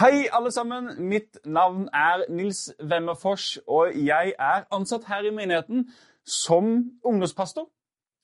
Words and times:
Hei, 0.00 0.30
alle 0.32 0.48
sammen. 0.50 0.86
Mitt 1.08 1.38
navn 1.44 1.82
er 1.92 2.22
Nils 2.32 2.70
Wemmerfors, 2.80 3.58
og 3.68 3.90
jeg 3.92 4.32
er 4.38 4.62
ansatt 4.72 5.04
her 5.10 5.26
i 5.28 5.32
menigheten 5.36 5.82
som 6.24 6.70
ungdomspastor. 7.04 7.66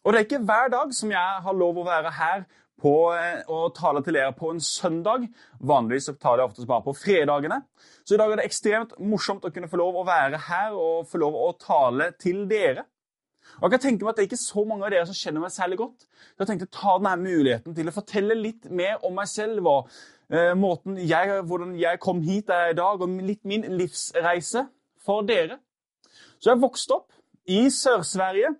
Og 0.05 0.13
det 0.13 0.19
er 0.19 0.25
ikke 0.25 0.41
hver 0.49 0.73
dag 0.73 0.95
som 0.97 1.13
jeg 1.13 1.43
har 1.45 1.59
lov 1.61 1.77
å 1.77 1.85
være 1.85 2.15
her 2.17 2.47
på, 2.81 2.95
eh, 3.13 3.43
og 3.53 3.77
tale 3.77 4.01
til 4.01 4.17
dere 4.17 4.33
på 4.33 4.55
en 4.55 4.65
søndag. 4.65 5.29
Vanligvis 5.61 6.09
taler 6.17 6.47
jeg 6.47 6.49
oftest 6.49 6.71
bare 6.73 6.87
på 6.89 6.97
fredagene. 6.97 7.61
Så 8.07 8.17
i 8.17 8.23
dag 8.25 8.33
er 8.33 8.41
det 8.41 8.49
ekstremt 8.49 8.97
morsomt 9.13 9.45
å 9.45 9.53
kunne 9.53 9.69
få 9.69 9.77
lov 9.77 10.01
å 10.01 10.09
være 10.09 10.41
her 10.49 10.73
og 10.73 11.07
få 11.13 11.21
lov 11.21 11.37
å 11.37 11.53
tale 11.61 12.15
til 12.17 12.47
dere. 12.49 12.89
Og 13.61 13.69
jeg 13.69 13.77
kan 13.77 13.85
tenke 13.85 14.05
meg 14.05 14.15
at 14.15 14.17
Det 14.17 14.23
er 14.25 14.31
ikke 14.31 14.49
så 14.49 14.65
mange 14.65 14.85
av 14.85 14.91
dere 14.91 15.07
som 15.07 15.15
kjenner 15.15 15.45
meg 15.45 15.53
særlig 15.53 15.77
godt. 15.79 16.09
Så 16.09 16.41
jeg 16.41 16.47
tenkte 16.47 16.73
å 16.73 16.77
ta 16.81 16.99
denne 16.99 17.17
muligheten 17.21 17.77
til 17.77 17.89
å 17.89 17.95
fortelle 17.95 18.35
litt 18.35 18.71
mer 18.71 19.05
om 19.05 19.15
meg 19.15 19.29
selv 19.29 19.67
og 19.67 19.91
måten 20.57 20.97
jeg, 20.99 21.43
hvordan 21.47 21.77
jeg 21.79 22.01
kom 22.03 22.21
hit 22.21 22.49
der 22.51 22.73
i 22.73 22.75
dag, 22.75 23.01
og 23.01 23.21
litt 23.23 23.45
min 23.45 23.63
livsreise 23.79 24.65
for 25.07 25.23
dere. 25.23 25.59
Så 26.39 26.51
jeg 26.51 26.63
vokste 26.63 26.97
opp 26.99 27.13
i 27.47 27.69
Sør-Sverige, 27.71 28.55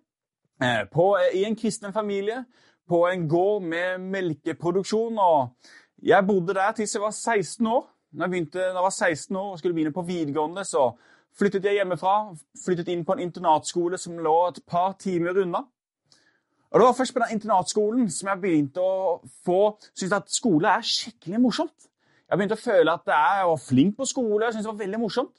eh, 0.63 0.87
i 1.35 1.45
en 1.45 1.57
kristen 1.57 1.93
familie, 1.93 2.45
på 2.89 3.07
en 3.07 3.29
gård 3.29 3.63
med 3.63 3.99
melkeproduksjon. 3.99 5.19
og 5.19 5.57
Jeg 6.03 6.27
bodde 6.27 6.55
der 6.55 6.73
til 6.73 6.89
jeg 6.95 7.03
var 7.03 7.11
16 7.11 7.67
år. 7.67 7.93
Når 8.13 8.25
jeg, 8.25 8.31
begynte, 8.31 8.59
når 8.59 8.79
jeg 8.79 8.83
var 8.83 8.91
16 8.91 9.37
år 9.37 9.51
og 9.53 9.59
skulle 9.59 9.75
begynne 9.75 9.93
på 9.93 10.03
videregående, 10.03 10.65
så 10.65 10.93
flyttet 11.39 11.65
jeg 11.65 11.75
hjemmefra, 11.75 12.37
flyttet 12.65 12.89
inn 12.89 13.05
på 13.05 13.13
en 13.13 13.19
internatskole 13.19 13.99
som 13.99 14.19
lå 14.19 14.49
et 14.49 14.61
par 14.67 14.95
timer 14.99 15.43
unna. 15.43 15.65
Og 16.71 16.81
Det 16.81 16.87
var 16.87 16.93
først 16.99 17.15
på 17.15 17.23
den 17.23 17.37
internatskolen 17.37 18.11
som 18.11 18.29
jeg 18.29 18.41
begynte 18.43 18.83
å 18.83 19.21
få 19.47 19.61
synes 19.95 20.13
at 20.13 20.31
skole 20.33 20.69
er 20.69 20.87
skikkelig 20.87 21.41
morsomt. 21.41 21.91
Jeg 22.27 22.39
begynte 22.39 22.59
å 22.59 22.65
føle 22.65 22.93
at 22.93 23.13
jeg 23.13 23.49
var 23.49 23.61
flink 23.63 23.97
på 23.97 24.05
skole. 24.05 24.45
jeg 24.45 24.55
syntes 24.57 24.67
det 24.67 24.73
var 24.73 24.85
veldig 24.85 25.01
morsomt. 25.01 25.37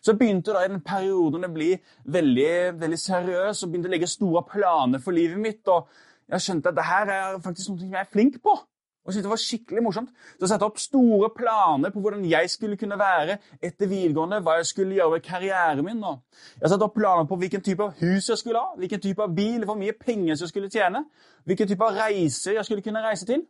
Så 0.00 0.12
jeg 0.12 0.18
begynte 0.18 0.54
da 0.54 0.64
i 0.64 0.70
den 0.70 0.80
perioden 0.80 1.44
å 1.44 1.52
bli 1.52 1.74
veldig, 2.04 2.80
veldig 2.80 2.98
seriøs 2.98 3.62
og 3.62 3.70
begynte 3.70 3.90
å 3.90 3.92
legge 3.92 4.08
store 4.10 4.42
planer 4.48 5.02
for 5.02 5.12
livet 5.12 5.38
mitt. 5.38 5.68
og 5.68 5.88
Jeg 6.30 6.40
skjønte 6.40 6.72
at 6.72 6.78
dette 6.78 7.12
er 7.12 7.40
faktisk 7.44 7.74
noe 7.74 7.90
jeg 7.90 8.00
er 8.00 8.12
flink 8.12 8.40
på 8.42 8.56
og 9.02 9.12
syntes 9.12 9.24
det 9.24 9.30
var 9.30 9.40
skikkelig 9.42 9.82
morsomt. 9.82 10.10
Så 10.38 10.46
jeg 10.46 10.62
opp 10.62 10.78
store 10.78 11.30
planer 11.34 11.90
på 11.90 12.00
hvordan 12.00 12.24
jeg 12.30 12.50
skulle 12.50 12.76
kunne 12.78 12.98
være 12.98 13.38
etter 13.58 13.90
videregående, 13.90 14.38
hva 14.46 14.60
jeg 14.60 14.68
skulle 14.70 14.94
gjøre 14.94 15.16
med 15.16 15.24
karrieren 15.26 15.84
min. 15.84 16.04
Og 16.06 16.20
jeg 16.60 16.70
satte 16.70 16.86
opp 16.86 16.94
planer 16.94 17.26
på 17.26 17.38
hvilken 17.40 17.64
type 17.66 17.82
av 17.82 17.96
hus 17.98 18.30
jeg 18.30 18.38
skulle 18.38 18.62
ha, 18.62 18.76
hvilken 18.78 19.02
type 19.02 19.22
av 19.22 19.34
bil, 19.34 19.64
hvor 19.66 19.78
mye 19.80 19.96
penger 19.98 20.36
jeg 20.36 20.52
skulle 20.52 20.70
tjene, 20.70 21.02
hvilken 21.44 21.72
type 21.72 21.84
av 21.88 21.98
reiser 21.98 22.58
jeg 22.60 22.68
skulle 22.68 22.86
kunne 22.86 23.02
reise 23.02 23.26
til. 23.26 23.42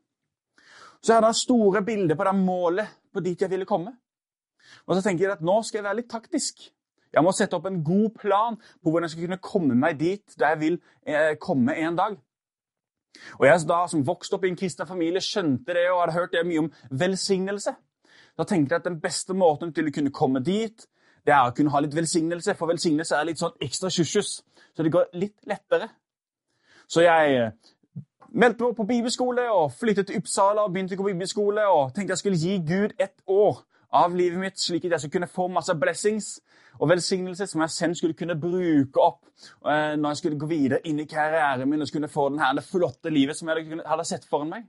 Så 1.02 1.12
jeg 1.12 1.20
hadde 1.20 1.34
store 1.36 1.82
bilder 1.84 2.16
på 2.16 2.24
det 2.24 2.34
målet 2.38 2.96
på 3.12 3.20
dit 3.20 3.40
jeg 3.40 3.50
ville 3.50 3.68
komme. 3.68 3.92
Og 4.86 4.96
så 4.96 5.02
tenker 5.04 5.26
jeg 5.26 5.36
at 5.36 5.44
nå 5.44 5.60
skal 5.66 5.82
jeg 5.82 5.88
være 5.90 6.00
litt 6.00 6.10
taktisk. 6.10 6.64
Jeg 7.12 7.24
må 7.26 7.32
sette 7.36 7.58
opp 7.58 7.66
en 7.68 7.82
god 7.84 8.14
plan 8.16 8.56
på 8.56 8.88
hvordan 8.88 9.04
jeg 9.04 9.14
skal 9.14 9.26
kunne 9.26 9.44
komme 9.44 9.76
meg 9.76 9.98
dit 10.00 10.38
der 10.40 10.54
jeg 10.54 10.60
vil 10.62 10.78
eh, 11.04 11.34
komme 11.36 11.76
en 11.76 11.98
dag. 11.98 12.16
Og 13.38 13.46
Jeg 13.46 13.64
da, 13.68 13.86
som 13.88 14.06
vokste 14.06 14.36
opp 14.36 14.44
i 14.44 14.52
en 14.52 14.56
kristen 14.56 14.86
familie, 14.86 15.20
skjønte 15.20 15.74
det 15.76 15.88
og 15.90 16.00
hadde 16.00 16.16
hørt 16.16 16.32
det 16.32 16.46
mye 16.46 16.64
om 16.64 16.70
velsignelse. 16.90 17.74
Da 18.38 18.46
tenkte 18.48 18.74
jeg 18.74 18.80
at 18.80 18.88
den 18.88 19.00
beste 19.00 19.34
måten 19.36 19.72
til 19.72 19.88
å 19.88 19.94
kunne 19.94 20.14
komme 20.14 20.40
dit, 20.40 20.86
det 21.26 21.34
er 21.34 21.46
å 21.46 21.54
kunne 21.54 21.70
ha 21.70 21.82
litt 21.84 21.94
velsignelse. 21.94 22.54
For 22.58 22.70
velsignelse 22.70 23.16
er 23.16 23.28
litt 23.28 23.42
sånn 23.42 23.54
ekstra 23.62 23.90
sjusjus, 23.92 24.40
så 24.74 24.82
det 24.82 24.92
går 24.94 25.12
litt 25.20 25.36
lettere. 25.46 25.90
Så 26.90 27.04
jeg 27.04 27.36
eh, 27.36 27.52
meldte 28.32 28.64
meg 28.64 28.76
på 28.76 28.88
bibelskole 28.88 29.44
og 29.52 29.74
flyttet 29.76 30.08
til 30.08 30.22
Uppsala 30.22 30.64
og 30.64 30.72
begynte 30.74 30.96
å 30.96 31.00
gå 31.00 31.06
på 31.06 31.12
bibelskole 31.12 31.66
og 31.68 31.92
tenkte 31.94 32.16
jeg 32.16 32.22
skulle 32.22 32.40
gi 32.40 32.58
Gud 32.66 32.96
ett 32.98 33.20
år 33.30 33.62
av 33.92 34.14
livet 34.16 34.40
mitt, 34.40 34.60
slik 34.60 34.86
at 34.86 34.96
jeg 34.96 35.04
skulle 35.04 35.18
kunne 35.18 35.30
få 35.30 35.48
masse 35.52 35.74
blessings 35.78 36.34
og 36.80 36.88
velsignelse 36.88 37.46
som 37.46 37.60
jeg 37.64 37.74
selv 37.74 37.96
skulle 37.98 38.16
kunne 38.16 38.38
bruke 38.40 39.00
opp 39.00 39.26
eh, 39.68 39.94
når 39.98 40.08
jeg 40.08 40.20
skulle 40.22 40.40
gå 40.40 40.48
videre 40.48 40.80
inn 40.88 41.02
i 41.02 41.08
karrieren 41.08 41.68
min 41.68 41.84
og 41.84 41.90
skulle 41.90 42.08
få 42.08 42.30
denne, 42.30 42.54
det 42.56 42.64
flotte 42.64 43.12
livet 43.12 43.36
som 43.36 43.50
jeg 43.52 43.82
hadde 43.84 44.06
sett 44.08 44.24
foran 44.28 44.52
meg. 44.52 44.68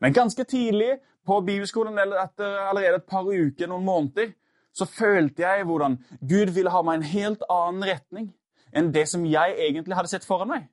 Men 0.00 0.14
ganske 0.16 0.44
tidlig 0.48 0.94
på 1.26 1.40
bibelskolen, 1.44 1.98
eller 1.98 2.22
etter 2.22 2.60
allerede 2.70 3.02
et 3.02 3.10
par 3.10 3.26
uker, 3.26 3.68
noen 3.68 3.84
måneder, 3.84 4.30
så 4.72 4.86
følte 4.86 5.42
jeg 5.42 5.66
hvordan 5.66 5.98
Gud 6.20 6.54
ville 6.54 6.70
ha 6.72 6.82
meg 6.86 6.94
i 6.94 7.00
en 7.00 7.10
helt 7.10 7.42
annen 7.50 7.84
retning 7.90 8.30
enn 8.70 8.92
det 8.94 9.08
som 9.10 9.26
jeg 9.26 9.56
egentlig 9.58 9.98
hadde 9.98 10.12
sett 10.12 10.24
foran 10.24 10.48
meg. 10.52 10.68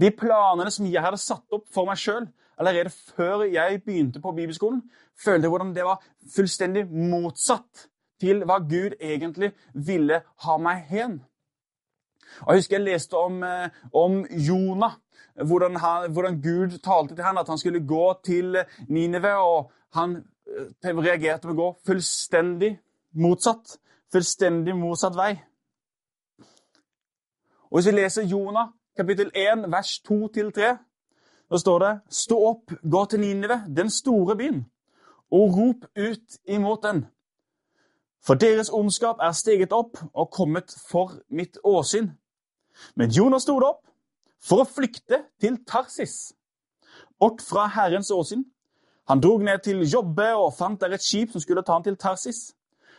De 0.00 0.10
planene 0.12 0.70
som 0.74 0.86
jeg 0.86 1.02
hadde 1.02 1.20
satt 1.22 1.56
opp 1.56 1.64
for 1.72 1.88
meg 1.88 1.98
sjøl 1.98 2.26
allerede 2.58 2.90
før 2.90 3.42
jeg 3.42 3.82
begynte 3.84 4.20
på 4.20 4.32
bibelskolen, 4.32 4.82
følte 5.24 5.46
jeg 5.46 5.48
hvordan 5.48 5.74
det 5.74 5.84
var 5.84 6.02
fullstendig 6.36 6.86
motsatt 6.86 7.88
til 8.20 8.44
hva 8.44 8.58
Gud 8.58 8.96
egentlig 9.00 9.52
ville 9.74 10.20
ha 10.46 10.56
meg 10.56 10.84
hen. 10.90 11.22
Og 12.40 12.54
Jeg 12.54 12.58
husker 12.58 12.76
jeg 12.76 12.84
leste 12.84 13.14
om, 13.14 13.42
eh, 13.42 13.70
om 13.92 14.26
Jonah, 14.30 14.92
hvordan, 15.34 15.76
han, 15.76 16.12
hvordan, 16.12 16.42
Gud 16.42 16.78
talte 16.78 17.14
til 17.14 17.24
ham 17.24 17.38
at 17.38 17.48
han 17.48 17.58
skulle 17.58 17.86
gå 17.86 18.14
til 18.24 18.56
Ninive, 18.88 19.36
og 19.36 19.72
han 19.94 20.16
eh, 20.46 20.94
reagerte 20.94 21.46
med 21.46 21.54
å 21.54 21.62
gå 21.62 21.68
fullstendig 21.86 22.78
motsatt. 23.12 23.78
Fullstendig 24.12 24.76
motsatt 24.76 25.16
vei. 25.16 25.34
Og 27.70 27.78
Hvis 27.78 27.86
vi 27.86 27.96
leser 27.96 28.26
Jonah 28.30 28.68
kapittel 28.96 29.30
1, 29.34 29.70
vers 29.72 29.98
2-3, 30.06 30.76
så 31.54 31.58
står 31.58 31.78
det 31.78 31.92
Stå 32.10 32.36
opp, 32.48 32.72
gå 32.82 33.04
til 33.06 33.20
Ninive, 33.22 33.60
den 33.76 33.90
store 33.90 34.34
byen, 34.36 34.64
og 35.30 35.54
rop 35.54 35.84
ut 35.94 36.38
imot 36.50 36.82
den. 36.82 37.04
For 38.26 38.34
deres 38.34 38.72
ondskap 38.74 39.22
er 39.22 39.32
steget 39.32 39.72
opp 39.72 40.00
og 40.12 40.30
kommet 40.34 40.74
for 40.90 41.14
mitt 41.30 41.58
åsyn. 41.64 42.10
Men 42.96 43.10
Jonas 43.10 43.46
stod 43.46 43.62
opp 43.62 43.84
for 44.42 44.64
å 44.64 44.66
flykte 44.66 45.22
til 45.40 45.60
Tarsis, 45.62 46.34
bort 47.22 47.44
fra 47.44 47.68
Herrens 47.70 48.10
åsyn. 48.10 48.42
Han 49.06 49.22
drog 49.22 49.46
ned 49.46 49.62
til 49.62 49.86
Jobbe 49.86 50.32
og 50.34 50.56
fant 50.58 50.80
der 50.80 50.96
et 50.96 51.06
skip 51.06 51.30
som 51.30 51.44
skulle 51.44 51.62
ta 51.62 51.78
han 51.78 51.86
til 51.86 51.96
Tarsis. 51.96 52.48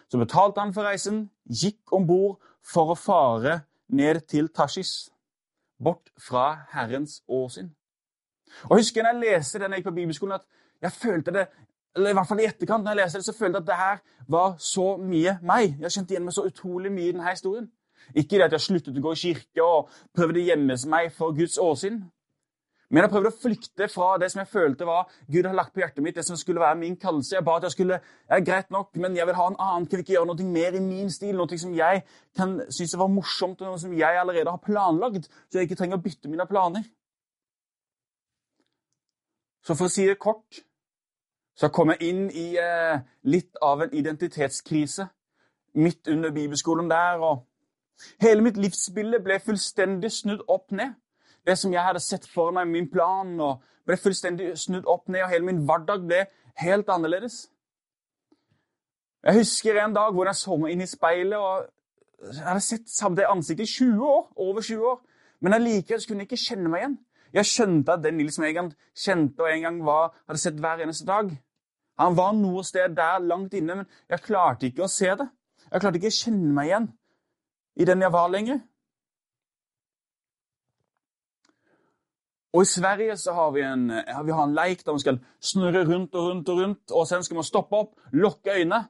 Så 0.08 0.22
betalte 0.22 0.64
han 0.64 0.72
for 0.74 0.88
reisen, 0.88 1.26
gikk 1.50 1.92
om 1.92 2.08
bord 2.08 2.38
for 2.64 2.94
å 2.94 3.00
fare 3.00 3.66
ned 3.92 4.24
til 4.32 4.48
Tarsis, 4.48 5.10
bort 5.76 6.14
fra 6.16 6.54
Herrens 6.72 7.20
åsyn. 7.28 7.74
Og 8.70 8.80
husker 8.80 9.02
jeg 9.02 9.08
når 9.08 9.24
jeg 9.24 9.38
leste 9.38 9.62
den 9.62 9.76
jeg 9.76 9.82
gikk 9.82 9.90
på 9.90 9.96
bibelskolen, 10.00 10.40
at 10.40 10.46
jeg 10.86 10.92
følte 10.92 11.34
det 11.36 11.48
eller 11.96 12.12
i 12.12 12.16
hvert 12.18 12.28
fall 12.28 12.42
i 12.44 12.48
etterkant, 12.50 12.84
når 12.84 12.92
jeg 12.92 13.00
leser 13.00 13.22
det, 13.22 13.26
så 13.26 13.34
følte 13.38 13.56
jeg 13.56 13.64
at 13.64 13.68
det 13.68 13.76
her 13.80 14.00
var 14.28 14.56
så 14.60 14.98
mye 15.00 15.38
meg. 15.48 15.78
Jeg 15.80 15.94
kjente 15.96 16.14
igjen 16.14 16.26
meg 16.28 16.36
så 16.36 16.44
utrolig 16.44 16.92
mye 16.92 17.08
i 17.08 17.14
denne 17.14 17.30
historien. 17.30 17.70
Ikke 18.14 18.36
det 18.36 18.50
at 18.50 18.56
jeg 18.58 18.66
sluttet 18.66 18.98
å 19.00 19.04
gå 19.06 19.14
i 19.16 19.22
kirke 19.22 19.64
og 19.64 19.94
prøvde 20.14 20.42
å 20.42 20.50
gjemme 20.50 20.76
meg 20.92 21.14
for 21.16 21.34
Guds 21.38 21.56
åsyn. 21.62 22.02
Men 22.94 23.02
jeg 23.02 23.12
prøvde 23.16 23.32
å 23.32 23.38
flykte 23.40 23.88
fra 23.90 24.12
det 24.22 24.28
som 24.32 24.44
jeg 24.44 24.52
følte 24.52 24.86
var 24.86 25.08
Gud 25.32 25.48
har 25.48 25.56
lagt 25.58 25.74
på 25.74 25.82
hjertet 25.82 26.04
mitt, 26.06 26.18
det 26.20 26.26
som 26.28 26.38
skulle 26.38 26.62
være 26.62 26.78
min 26.84 26.98
kallelse. 27.02 27.34
Jeg 27.34 27.46
ba 27.48 27.56
at 27.58 27.66
jeg 27.66 27.74
skulle 27.74 27.98
ja, 27.98 28.38
greit 28.46 28.70
nok, 28.72 28.92
men 29.02 29.18
jeg 29.18 29.26
vil 29.26 29.40
ha 29.40 29.48
en 29.50 29.58
annen. 29.58 29.88
Kan 29.90 30.00
vi 30.00 30.06
ikke 30.06 30.18
gjøre 30.20 30.30
noe 30.30 30.50
mer 30.52 30.78
i 30.78 30.84
min 30.84 31.10
stil? 31.12 31.34
Noe 31.40 31.58
som 31.64 31.74
jeg 31.74 32.04
kan 32.38 32.60
synes 32.70 32.94
var 33.02 33.10
morsomt, 33.10 33.64
og 33.64 33.72
noe 33.72 33.82
som 33.82 33.96
jeg 33.98 34.22
allerede 34.22 34.54
har 34.54 34.62
planlagd, 34.62 35.26
så 35.50 35.60
jeg 35.60 35.70
ikke 35.70 35.80
trenger 35.82 35.98
å 35.98 36.06
bytte 36.06 36.30
mine 36.30 36.46
planer. 36.50 36.86
Så 39.66 39.74
for 39.74 39.90
å 39.90 39.92
si 39.92 40.06
det 40.06 40.20
kort 40.22 40.62
så 41.56 41.70
kom 41.72 41.94
jeg 41.94 42.10
inn 42.10 42.26
i 42.36 42.50
eh, 42.60 43.00
litt 43.32 43.56
av 43.64 43.86
en 43.86 43.94
identitetskrise 43.96 45.08
midt 45.80 46.10
under 46.12 46.34
bibelskolen 46.36 46.90
der. 46.92 47.24
og 47.24 47.46
Hele 48.22 48.44
mitt 48.44 48.60
livsbilde 48.60 49.22
ble 49.24 49.40
fullstendig 49.40 50.12
snudd 50.12 50.44
opp 50.52 50.76
ned. 50.76 50.98
Det 51.48 51.56
som 51.58 51.74
jeg 51.74 51.84
hadde 51.86 52.04
sett 52.04 52.28
for 52.28 52.52
meg, 52.52 52.68
min 52.68 52.90
plan, 52.92 53.32
og 53.40 53.64
ble 53.88 53.98
fullstendig 54.02 54.52
snudd 54.60 54.88
opp 54.90 55.08
ned, 55.08 55.24
og 55.24 55.32
hele 55.32 55.48
min 55.48 55.64
hverdag 55.68 56.04
ble 56.10 56.26
helt 56.60 56.90
annerledes. 56.90 57.46
Jeg 59.26 59.40
husker 59.40 59.80
en 59.82 59.96
dag 59.96 60.14
hvor 60.14 60.28
jeg 60.30 60.38
så 60.38 60.58
meg 60.60 60.76
inn 60.76 60.84
i 60.84 60.90
speilet, 60.90 61.38
og 61.38 62.34
jeg 62.34 62.46
hadde 62.46 62.66
sett 62.66 62.90
samme 62.92 63.26
ansiktet 63.30 63.70
i 63.70 63.78
20 63.78 64.04
år, 64.06 64.24
over 64.36 64.62
20 64.62 64.90
år, 64.92 65.00
men 65.40 65.54
allikevel 65.54 66.08
kunne 66.08 66.26
jeg 66.26 66.32
ikke 66.32 66.46
kjenne 66.50 66.72
meg 66.72 66.84
igjen. 66.84 66.98
Jeg 67.36 67.50
skjønte 67.50 67.98
at 67.98 68.04
den 68.04 68.16
Nils 68.20 68.38
jeg 68.40 68.70
kjente 68.96 69.44
og 69.44 69.52
en 69.52 69.66
gang 69.68 69.82
var, 69.86 70.14
hadde 70.28 70.40
sett 70.40 70.60
hver 70.64 70.84
eneste 70.86 71.08
dag, 71.08 71.34
han 72.00 72.16
var 72.16 72.34
noe 72.36 72.64
sted 72.68 72.96
der 72.96 73.24
langt 73.24 73.54
inne, 73.56 73.82
men 73.82 73.90
jeg 74.12 74.24
klarte 74.24 74.68
ikke 74.68 74.86
å 74.86 74.92
se 74.92 75.12
det. 75.16 75.28
Jeg 75.72 75.82
klarte 75.82 76.00
ikke 76.00 76.12
å 76.12 76.22
kjenne 76.22 76.54
meg 76.56 76.72
igjen. 76.72 76.88
i 77.76 77.84
den 77.86 78.02
jeg 78.02 78.12
var 78.12 78.30
lenger. 78.32 78.60
Og 82.56 82.62
I 82.64 82.70
Sverige 82.72 83.18
så 83.20 83.34
har 83.36 83.50
vi 83.52 83.62
en, 83.68 83.90
vi 83.90 84.32
har 84.32 84.44
en 84.46 84.54
leik 84.56 84.86
der 84.86 84.94
man 84.96 85.02
skal 85.04 85.18
snurre 85.44 85.82
rundt 85.84 86.16
og 86.16 86.30
rundt, 86.30 86.50
og 86.50 86.60
rundt, 86.62 86.92
og 86.92 87.08
sen 87.08 87.24
skal 87.24 87.36
man 87.36 87.44
stoppe 87.44 87.76
opp, 87.76 87.98
lukke 88.14 88.54
øynene. 88.56 88.86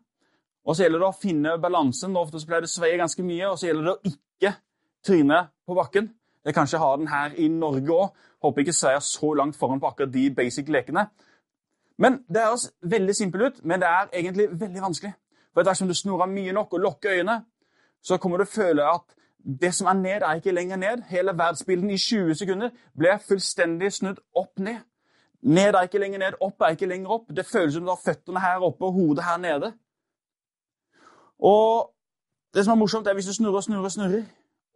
Og 0.66 0.76
Så 0.76 0.84
gjelder 0.84 1.00
det 1.00 1.08
å 1.08 1.18
finne 1.18 1.58
balansen. 1.62 2.18
Ofte 2.18 2.40
så 2.42 2.50
pleier 2.50 2.66
det 2.66 2.70
å 2.70 2.76
sveie 2.76 2.98
ganske 2.98 3.24
mye. 3.24 3.50
Og 3.52 3.58
så 3.60 3.68
gjelder 3.68 3.86
det 3.86 3.92
å 3.94 4.12
ikke 4.12 4.54
tryne 5.06 5.42
på 5.66 5.76
bakken. 5.78 6.08
Jeg 6.46 6.54
kanskje 6.54 6.78
har 6.78 6.96
den 6.96 7.08
her 7.08 7.32
i 7.38 7.48
Norge 7.48 7.92
òg. 7.94 8.10
Håper 8.42 8.62
ikke 8.62 8.74
sveier 8.74 9.00
så 9.00 9.34
langt 9.34 9.56
foran 9.56 9.80
på 9.80 9.88
akkurat 9.88 10.14
de 10.14 10.36
basic 10.36 10.70
lekene. 10.70 11.08
Men 11.98 12.24
Det 12.28 12.42
høres 12.42 12.72
veldig 12.82 13.16
simpelt 13.16 13.44
ut, 13.44 13.66
men 13.66 13.80
det 13.80 13.88
er 13.88 14.08
egentlig 14.14 14.48
veldig 14.52 14.82
vanskelig. 14.82 15.14
For 15.54 15.62
Dersom 15.62 15.88
du 15.88 15.94
snurrer 15.94 16.26
mye 16.26 16.52
nok 16.52 16.74
og 16.74 16.80
lukker 16.80 17.12
øynene, 17.12 17.46
så 18.04 18.18
kommer 18.18 18.38
du 18.38 18.44
å 18.44 18.56
føle 18.56 18.84
at 18.84 19.16
det 19.62 19.74
som 19.74 19.88
er 19.88 19.94
ned, 19.94 20.22
er 20.22 20.34
ikke 20.34 20.52
lenger 20.52 20.76
ned. 20.76 21.04
Hele 21.10 21.38
verdensbildet 21.38 21.92
i 21.92 21.98
20 21.98 22.36
sekunder 22.36 22.70
ble 22.98 23.18
fullstendig 23.28 23.92
snudd 23.94 24.20
opp 24.36 24.60
ned. 24.60 24.80
Ned 25.42 25.76
er 25.76 25.82
ikke 25.82 26.02
lenger 26.02 26.20
ned, 26.20 26.38
opp 26.42 26.62
er 26.62 26.74
ikke 26.74 26.90
lenger 26.90 27.10
opp. 27.10 27.28
Det 27.36 27.46
føles 27.46 27.74
som 27.74 27.84
du 27.86 27.90
har 27.90 28.02
føttene 28.06 28.42
her 28.42 28.64
oppe 28.66 28.86
og 28.86 28.94
hodet 28.94 29.24
her 29.24 29.38
nede. 29.38 29.74
Og 31.40 31.92
det 32.54 32.66
som 32.66 32.72
er 32.72 32.80
morsomt, 32.82 33.08
er 33.08 33.14
hvis 33.14 33.26
du 33.26 33.34
snurrer 33.34 33.56
og 33.56 33.64
snurrer, 33.64 33.90
snurrer, 33.90 34.24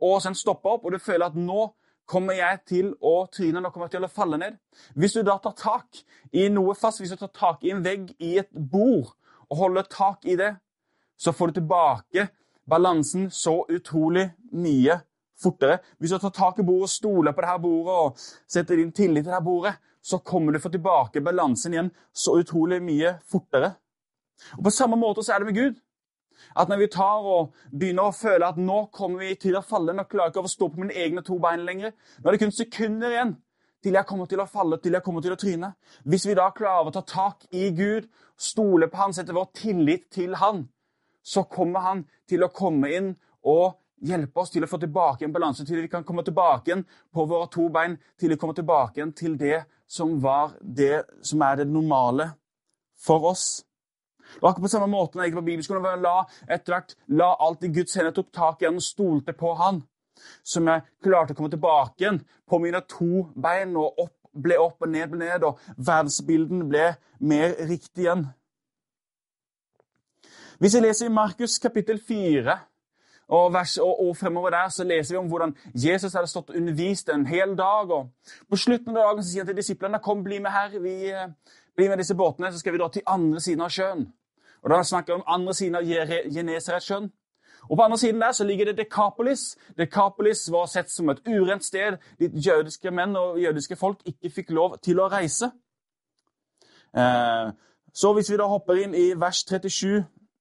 og 0.02 0.22
sen 0.24 0.36
stopper 0.38 0.78
opp, 0.78 0.86
og 0.86 0.96
du 0.96 1.02
føler 1.02 1.30
at 1.30 1.38
nå 1.38 1.68
kommer 2.10 2.38
jeg 2.40 2.62
til 2.70 2.94
å 3.06 3.28
tryne, 3.32 3.62
nå 3.62 3.70
kommer 3.70 3.90
jeg 3.90 3.98
til 3.98 4.08
å 4.08 4.12
falle 4.12 4.40
ned. 4.42 4.58
Hvis 4.98 5.18
du 5.18 5.22
da 5.26 5.38
tar 5.42 5.54
tak 5.60 6.02
i 6.34 6.48
noe 6.50 6.74
fast, 6.78 7.02
hvis 7.04 7.14
du 7.14 7.20
tar 7.22 7.34
tak 7.36 7.66
i 7.66 7.74
en 7.76 7.84
vegg 7.86 8.16
i 8.18 8.38
et 8.42 8.50
bord 8.50 9.14
og 9.50 9.62
holder 9.62 9.90
tak 9.92 10.26
i 10.26 10.38
det, 10.40 10.56
så 11.20 11.34
får 11.36 11.52
du 11.52 11.60
tilbake 11.60 12.30
balansen 12.70 13.28
så 13.34 13.60
utrolig 13.70 14.30
mye 14.56 15.00
fortere. 15.40 15.80
Hvis 16.00 16.16
du 16.16 16.22
tar 16.24 16.34
tak 16.36 16.60
i 16.60 16.66
bordet 16.66 16.90
og 16.90 16.94
stoler 16.94 17.36
på 17.36 17.44
det 17.44 17.52
her 17.52 17.62
bordet 17.62 18.00
og 18.06 18.26
setter 18.50 18.80
din 18.80 18.92
tillit 18.96 19.24
til 19.24 19.32
det 19.32 19.38
her 19.38 19.46
bordet, 19.46 19.76
så 20.02 20.18
kommer 20.24 20.56
du 20.56 20.62
få 20.64 20.72
tilbake 20.74 21.22
balansen 21.22 21.76
igjen 21.76 21.92
så 22.16 22.38
utrolig 22.40 22.80
mye 22.84 23.18
fortere. 23.30 23.74
Og 24.58 24.64
På 24.64 24.72
samme 24.72 24.98
måte 25.00 25.24
så 25.24 25.36
er 25.36 25.44
det 25.44 25.52
med 25.52 25.60
Gud. 25.60 25.80
At 26.56 26.72
når 26.72 26.84
vi 26.84 26.88
tar 26.94 27.26
og 27.26 27.54
begynner 27.72 28.10
å 28.10 28.16
føle 28.16 28.48
at 28.48 28.58
nå 28.62 28.86
kommer 28.96 29.26
vi 29.26 29.36
til 29.40 29.58
å 29.60 29.66
falle, 29.66 29.96
nå 29.96 30.08
klarer 30.10 30.30
jeg 30.30 30.36
ikke 30.38 30.48
å 30.48 30.56
stå 30.56 30.72
på 30.72 30.84
mine 30.84 30.98
egne 30.98 31.24
to 31.26 31.40
bein 31.42 31.66
lenger, 31.68 31.94
nå 32.20 32.30
er 32.30 32.38
det 32.38 32.42
kun 32.44 32.56
sekunder 32.56 33.16
igjen 33.16 33.38
til 33.84 33.96
jeg 33.96 34.08
kommer 34.08 34.28
til 34.28 34.42
å 34.44 34.48
falle, 34.50 34.80
til 34.84 34.98
jeg 34.98 35.04
kommer 35.06 35.24
til 35.24 35.36
å 35.36 35.40
tryne. 35.40 35.74
Hvis 36.04 36.28
vi 36.28 36.36
da 36.38 36.50
klarer 36.56 36.90
å 36.90 36.96
ta 36.96 37.04
tak 37.08 37.46
i 37.56 37.70
Gud, 37.76 38.10
stole 38.40 38.90
på 38.92 39.00
Han, 39.00 39.16
sette 39.16 39.36
vår 39.36 39.52
tillit 39.56 40.10
til 40.12 40.36
Han, 40.40 40.66
så 41.24 41.46
kommer 41.48 41.86
Han 41.86 42.04
til 42.28 42.44
å 42.44 42.52
komme 42.52 42.92
inn 42.96 43.14
og 43.48 43.80
hjelpe 44.06 44.44
oss 44.44 44.52
til 44.52 44.64
å 44.64 44.70
få 44.70 44.80
tilbake 44.80 45.28
en 45.28 45.34
balanse, 45.36 45.66
til 45.68 45.82
vi 45.82 45.92
kan 45.92 46.06
komme 46.08 46.24
tilbake 46.28 46.72
igjen 46.72 46.86
på 47.14 47.26
våre 47.28 47.50
to 47.52 47.68
bein, 47.72 47.98
til 48.20 48.34
vi 48.34 48.40
kommer 48.40 48.56
tilbake 48.56 49.00
igjen 49.00 49.16
til 49.16 49.36
det 49.40 49.64
som, 49.88 50.16
det, 50.62 51.04
som 51.26 51.42
er 51.44 51.62
det 51.62 51.68
normale 51.68 52.32
for 53.00 53.32
oss. 53.32 53.64
Det 54.36 54.42
var 54.44 54.54
ikke 54.54 54.66
på 54.68 54.72
samme 54.72 54.90
måte 54.92 55.18
når 55.18 55.26
jeg 55.26 55.32
gikk 55.32 55.40
på 55.40 55.48
bibelskolen. 55.50 56.04
La, 56.04 56.16
etter 56.48 56.76
hvert, 56.76 56.96
la 57.08 57.34
alt 57.46 57.66
i 57.66 57.72
Guds 57.74 57.98
hender 57.98 58.16
tok 58.16 58.32
tak 58.36 58.62
i 58.62 58.70
han 58.70 58.80
og 58.80 58.86
stolte 58.86 59.36
på 59.38 59.54
han. 59.60 59.84
Som 60.44 60.68
jeg 60.68 60.86
klarte 61.04 61.34
å 61.34 61.38
komme 61.38 61.52
tilbake 61.54 62.04
igjen 62.04 62.24
på 62.50 62.60
mine 62.62 62.82
to 62.92 63.28
bein 63.40 63.76
og 63.80 64.02
opp, 64.06 64.16
ble 64.34 64.60
opp 64.62 64.84
og 64.86 64.92
ned, 64.94 65.08
ble 65.12 65.24
ned, 65.24 65.46
og 65.48 65.60
verdensbilden 65.78 66.68
ble 66.70 66.92
mer 67.20 67.56
riktig 67.70 68.06
igjen. 68.06 68.28
Hvis 70.60 70.76
jeg 70.76 70.84
leser 70.84 71.08
i 71.08 71.14
Markus 71.16 71.56
kapittel 71.64 72.02
4 72.04 72.58
og, 73.30 73.54
vers, 73.54 73.78
og, 73.78 74.00
og, 74.08 74.18
fremover 74.18 74.50
der 74.50 74.70
så 74.74 74.84
leser 74.84 75.14
vi 75.14 75.20
om 75.22 75.28
hvordan 75.30 75.54
Jesus 75.74 76.14
hadde 76.18 76.28
stått 76.28 76.50
og 76.50 76.58
undervist 76.58 77.10
en 77.14 77.26
hel 77.30 77.54
dag. 77.58 77.92
og 77.92 78.10
På 78.50 78.58
slutten 78.58 78.98
av 78.98 79.04
dagen 79.04 79.24
så 79.24 79.30
sier 79.30 79.46
han 79.46 79.52
til 79.52 79.60
disiplene 79.62 80.02
kom, 80.04 80.24
bli 80.26 80.40
med 80.42 80.52
her, 80.52 80.76
vi 80.82 81.14
blir 81.80 81.92
med 81.92 82.02
disse 82.02 82.18
båtene, 82.18 82.52
så 82.52 82.60
skal 82.60 82.76
vi 82.76 82.82
dra 82.82 82.90
til 82.92 83.08
andre 83.08 83.42
siden 83.44 83.64
av 83.64 83.72
sjøen. 83.74 84.10
Og 84.64 84.70
Da 84.70 84.84
snakker 84.84 85.14
vi 85.14 85.22
om 85.22 85.28
andre 85.28 85.54
siden 85.54 85.76
av 85.80 85.88
Genesaretsjøen. 86.36 87.10
Og 87.70 87.78
På 87.78 87.84
andre 87.84 87.98
siden 87.98 88.22
der 88.22 88.32
så 88.32 88.44
ligger 88.44 88.66
det 88.66 88.78
Dekapolis. 88.78 89.58
Dekapolis 89.78 90.52
var 90.52 90.66
sett 90.66 90.92
som 90.92 91.10
et 91.10 91.22
urent 91.28 91.66
sted 91.66 91.98
dit 92.20 92.32
jødiske 92.46 92.92
menn 92.92 93.16
og 93.16 93.40
jødiske 93.40 93.76
folk 93.76 93.98
ikke 94.06 94.30
fikk 94.30 94.52
lov 94.52 94.78
til 94.78 95.00
å 95.00 95.08
reise. 95.12 95.52
Eh, 96.98 97.52
så 97.94 98.14
hvis 98.14 98.32
vi 98.32 98.38
da 98.38 98.48
hopper 98.48 98.80
inn 98.84 98.96
i 98.96 99.14
vers 99.14 99.44
37 99.44 99.98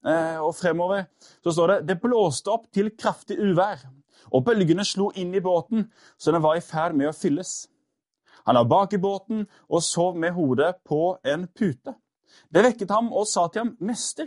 eh, 0.07 0.39
og 0.41 0.55
fremover, 0.55 1.05
så 1.45 1.53
står 1.53 1.73
det 1.73 1.89
det 1.89 2.01
blåste 2.01 2.51
opp 2.51 2.69
til 2.73 2.91
kraftig 2.97 3.39
uvær, 3.39 3.83
og 4.33 4.45
bølgene 4.45 4.85
slo 4.85 5.11
inn 5.17 5.35
i 5.35 5.41
båten, 5.41 5.91
så 6.19 6.33
den 6.33 6.43
var 6.43 6.57
i 6.57 6.65
ferd 6.65 6.97
med 6.97 7.11
å 7.11 7.17
fylles. 7.17 7.69
Han 8.49 8.57
var 8.57 8.65
bak 8.65 8.93
i 8.93 8.99
båten 8.99 9.43
og 9.69 9.83
sov 9.85 10.15
med 10.17 10.33
hodet 10.33 10.79
på 10.89 11.19
en 11.25 11.43
pute. 11.53 11.93
Det 12.49 12.63
vekket 12.65 12.91
ham 12.91 13.11
og 13.13 13.27
sa 13.29 13.45
til 13.53 13.61
ham, 13.61 13.77
'Mester, 13.81 14.25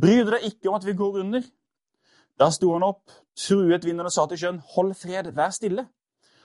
bryr 0.00 0.24
du 0.24 0.30
deg 0.30 0.44
ikke 0.44 0.68
om 0.68 0.74
at 0.74 0.84
vi 0.86 0.92
går 0.92 1.20
under?' 1.20 1.48
Da 2.38 2.50
sto 2.50 2.72
han 2.72 2.82
opp, 2.82 3.10
truet 3.36 3.84
vinden 3.84 4.04
og 4.04 4.12
sa 4.12 4.26
til 4.26 4.38
sjøen, 4.38 4.60
'Hold 4.60 4.94
fred, 4.94 5.32
vær 5.32 5.50
stille.' 5.50 5.88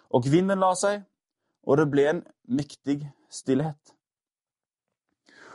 Og 0.10 0.24
vinden 0.32 0.60
la 0.60 0.72
seg, 0.74 1.04
og 1.68 1.78
det 1.78 1.92
ble 1.92 2.10
en 2.10 2.24
mektig 2.48 3.12
stillhet. 3.30 3.92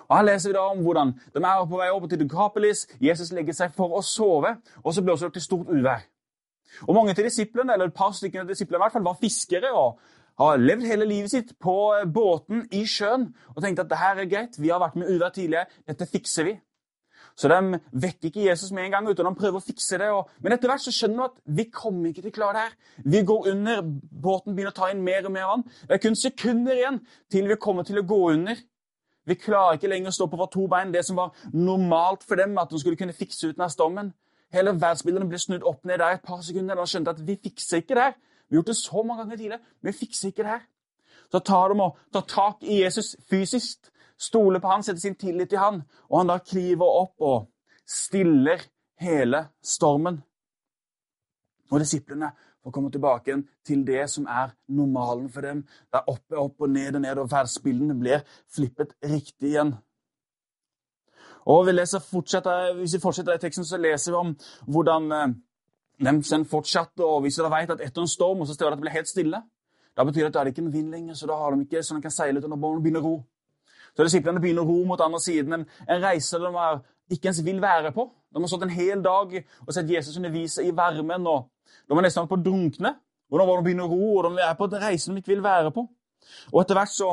Og 0.09 0.17
Her 0.17 0.23
leser 0.23 0.49
vi 0.51 0.53
da 0.53 0.61
om 0.61 0.83
hvordan 0.83 1.21
de 1.35 1.41
er 1.41 1.67
på 1.67 1.77
vei 1.77 1.91
opp 1.91 2.09
til 2.11 2.21
Dukapelis. 2.21 2.87
Jesus 3.01 3.33
legger 3.33 3.53
seg 3.53 3.73
for 3.73 3.89
å 3.97 4.03
sove, 4.03 4.57
og 4.85 4.95
så 4.95 5.03
blåser 5.03 5.27
det 5.27 5.33
til 5.33 5.43
stort 5.43 5.69
uvær. 5.69 6.05
Og 6.89 6.95
Mange 6.95 7.11
av 7.11 7.17
disiplene 7.17 7.73
eller 7.73 7.87
et 7.87 7.95
par 7.95 8.13
stykker 8.13 8.41
av 8.41 8.49
disiplene 8.49 8.77
i 8.77 8.83
hvert 8.85 8.93
fall, 8.93 9.05
var 9.05 9.17
fiskere 9.21 9.73
og 9.73 10.01
har 10.41 10.63
levd 10.63 10.89
hele 10.89 11.07
livet 11.09 11.33
sitt 11.33 11.55
på 11.61 11.77
eh, 11.99 12.09
båten 12.09 12.65
i 12.77 12.87
sjøen 12.89 13.29
og 13.55 13.63
tenkte 13.63 13.85
at 13.85 13.93
det 13.93 14.01
her 14.01 14.23
er 14.23 14.31
greit, 14.31 14.59
vi 14.59 14.73
har 14.73 14.83
vært 14.83 14.99
med 15.01 15.13
uvær 15.13 15.35
tidligere, 15.35 15.69
dette 15.89 16.09
fikser 16.09 16.49
vi. 16.49 16.57
Så 17.39 17.49
de 17.49 17.79
vekker 18.03 18.29
ikke 18.29 18.43
Jesus 18.45 18.73
med 18.75 18.85
en 18.85 18.95
gang, 18.95 19.07
uten 19.09 19.25
de 19.25 19.33
prøver 19.39 19.61
å 19.61 19.65
fikse 19.65 19.99
det. 20.01 20.11
Og... 20.13 20.29
men 20.45 20.53
etter 20.53 20.69
hvert 20.69 20.83
så 20.85 20.93
skjønner 20.93 21.23
de 21.23 21.29
at 21.29 21.55
vi 21.61 21.67
kommer 21.73 22.11
ikke 22.11 22.25
til 22.25 22.33
å 22.33 22.37
klare 22.37 22.57
det 22.57 22.65
her. 22.67 22.75
Vi 23.15 23.23
går 23.31 23.49
under, 23.53 23.85
båten 24.27 24.57
begynner 24.57 24.75
å 24.75 24.79
ta 24.81 24.91
inn 24.93 25.05
mer 25.07 25.29
og 25.29 25.35
mer 25.37 25.49
vann. 25.49 25.65
Det 25.87 25.97
er 25.97 26.03
kun 26.05 26.19
sekunder 26.19 26.77
igjen 26.77 27.01
til 27.33 27.49
vi 27.49 27.61
kommer 27.61 27.87
til 27.89 28.03
å 28.03 28.07
gå 28.09 28.21
under. 28.35 28.61
Vi 29.29 29.37
klarer 29.39 29.79
ikke 29.79 29.93
lenger 29.93 30.11
å 30.11 30.17
stå 30.17 30.27
på 30.29 30.41
våre 30.41 30.53
to 30.53 30.67
bein, 30.69 30.93
det 30.93 31.05
som 31.07 31.21
var 31.21 31.37
normalt 31.55 32.25
for 32.27 32.41
dem, 32.41 32.57
at 32.59 32.73
de 32.73 32.81
skulle 32.83 32.99
kunne 32.99 33.17
fikse 33.17 33.53
ut 33.53 33.57
denne 33.57 33.71
stormen. 33.73 34.13
Hele 34.51 34.75
verdensbildet 34.75 35.29
ble 35.31 35.39
snudd 35.39 35.67
opp 35.69 35.85
ned 35.87 36.01
der 36.03 36.17
et 36.17 36.27
par 36.27 36.41
sekunder. 36.43 36.77
Da 36.77 36.89
skjønte 36.89 37.15
at 37.15 37.23
vi 37.25 37.39
fikser 37.39 37.85
ikke 37.85 37.97
det 37.97 38.09
her. 38.09 38.17
Vi 38.51 38.57
har 38.57 38.63
gjort 38.63 38.67
det 38.67 38.77
så 38.77 39.03
mange 39.03 39.23
ganger 39.23 39.37
tidligere, 39.37 39.61
men 39.81 39.93
vi 39.93 39.99
fikser 39.99 40.29
ikke 40.29 40.43
det 40.43 40.51
her. 40.51 40.63
Så 41.31 41.39
tar 41.39 41.69
de 41.69 41.83
og 41.83 41.99
tar 42.13 42.25
tak 42.29 42.63
i 42.63 42.83
Jesus 42.83 43.17
fysisk, 43.31 43.91
stoler 44.19 44.61
på 44.61 44.69
han, 44.69 44.83
setter 44.83 45.01
sin 45.01 45.15
tillit 45.15 45.49
til 45.49 45.59
han, 45.59 45.83
og 46.11 46.19
han 46.19 46.33
da 46.33 46.39
kriver 46.43 46.87
opp 46.87 47.23
og 47.23 47.47
stiller 47.87 48.67
hele 49.01 49.45
stormen. 49.63 50.19
Og 51.71 51.81
disiplene 51.81 52.33
får 52.65 52.75
komme 52.75 52.91
tilbake 52.91 53.37
til 53.67 53.87
det 53.87 54.11
som 54.11 54.27
er 54.27 54.51
normalen 54.69 55.31
for 55.31 55.41
dem. 55.41 55.63
Der 55.93 56.11
oppe, 56.11 56.37
opp 56.37 56.61
og 56.61 56.71
ned 56.71 56.95
og 56.95 57.01
ned, 57.01 57.23
og 57.23 57.31
verdensbildene 57.31 57.95
blir 58.01 58.27
flippet 58.55 58.97
riktig 59.05 59.55
igjen. 59.55 59.75
Og 61.47 61.67
vi 61.67 61.73
leser 61.73 62.75
Hvis 62.75 62.95
vi 62.95 63.01
fortsetter 63.01 63.35
i 63.35 63.39
teksten, 63.39 63.65
så 63.65 63.77
leser 63.77 64.13
vi 64.13 64.17
om 64.17 64.37
hvordan 64.67 65.13
de 66.01 66.45
fortsatte, 66.49 67.05
og 67.05 67.21
hvis 67.25 67.37
de 67.37 67.51
vet 67.53 67.71
at 67.71 67.83
etter 67.85 68.03
en 68.03 68.09
storm 68.09 68.41
og 68.41 68.49
så 68.49 68.55
står 68.55 68.71
det 68.71 68.73
at 68.73 68.79
det 68.79 68.87
blir 68.87 68.97
helt 68.97 69.09
stille, 69.09 69.43
da 69.97 70.05
betyr 70.05 70.23
det 70.23 70.31
at 70.31 70.33
det 70.35 70.41
er 70.41 70.53
ikke 70.55 70.63
en 70.65 70.73
vind 70.73 70.91
lenger, 70.91 71.15
så 71.15 71.27
da 71.27 71.37
har 71.37 71.51
de 71.51 71.61
ikke 71.61 71.79
at 71.79 71.93
de 71.97 72.03
kan 72.03 72.15
seile 72.15 72.39
ut 72.39 72.45
under 72.45 72.57
båten 72.57 72.79
og 72.79 72.83
begynne 72.83 73.03
å 73.03 73.05
ro. 73.05 73.15
Så 73.97 74.07
disiplene 74.07 74.41
begynner 74.41 74.63
å 74.65 74.71
ro 74.71 74.85
mot 74.89 75.01
andre 75.03 75.21
siden. 75.21 75.53
En, 75.53 75.67
en 75.89 76.03
reise 76.03 76.39
de 76.39 76.51
er, 76.65 76.81
ikke 77.11 77.29
ens 77.33 77.43
vil 77.45 77.61
være 77.63 77.93
på. 77.93 78.07
De 78.31 78.41
har 78.41 78.49
stått 78.49 78.65
en 78.69 78.73
hel 78.73 79.03
dag 79.03 79.35
og 79.67 79.73
sett 79.75 79.91
Jesus 79.91 80.17
undervise 80.17 80.63
i 80.65 80.71
varmen. 80.77 81.27
og 81.27 81.51
De 81.89 81.97
er 81.97 82.07
nesten 82.07 82.29
på 82.31 82.39
å 82.39 82.45
drunkne. 82.45 82.95
Og 83.31 83.39
nå 83.39 83.47
må 83.47 83.57
de 83.59 83.67
begynne 83.67 83.87
å 83.87 83.91
ro, 83.91 84.07
og 84.19 84.31
de 84.31 84.43
er 84.43 84.55
på 84.59 84.67
en 84.67 84.81
reise 84.83 85.11
de 85.11 85.21
ikke 85.21 85.35
vil 85.35 85.43
være 85.43 85.75
på. 85.75 85.85
Og 86.53 86.63
etter 86.63 86.79
hvert 86.79 86.95
så, 86.95 87.11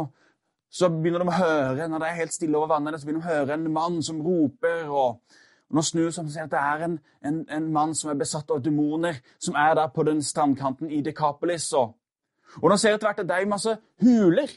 så 0.69 0.89
begynner 0.93 1.21
de 1.21 1.29
å 1.29 1.37
høre, 1.37 1.89
når 1.89 2.01
det 2.01 2.07
er 2.07 2.21
helt 2.21 2.33
stille 2.33 2.57
over 2.57 2.71
vannet, 2.71 2.97
så 2.97 3.09
begynner 3.09 3.25
de 3.25 3.27
å 3.27 3.35
høre 3.35 3.57
en 3.57 3.67
mann 3.73 3.99
som 4.05 4.21
roper. 4.25 4.87
og 4.89 5.19
og 5.69 5.75
Nå 5.75 5.83
snur 5.83 6.11
han 6.15 6.29
seg 6.31 6.45
at 6.45 6.53
det 6.53 6.59
er 6.59 6.83
en, 6.85 6.99
en, 7.27 7.39
en, 7.51 7.71
mann 7.73 7.95
som 7.95 8.11
er 8.11 8.19
besatt 8.19 8.51
av 8.55 8.61
demoner, 8.63 9.19
som 9.39 9.55
er 9.59 9.73
der 9.75 9.89
på 9.91 10.05
den 10.07 10.21
strandkanten 10.23 10.91
i 10.91 11.01
Dekapolis. 11.03 11.67
Og, 11.75 11.91
og 12.61 12.69
nå 12.71 12.77
ser 12.79 12.95
etter 12.95 13.09
hvert 13.09 13.19
at 13.25 13.27
det 13.27 13.35
er 13.35 13.51
masse 13.51 13.73
huler. 14.03 14.53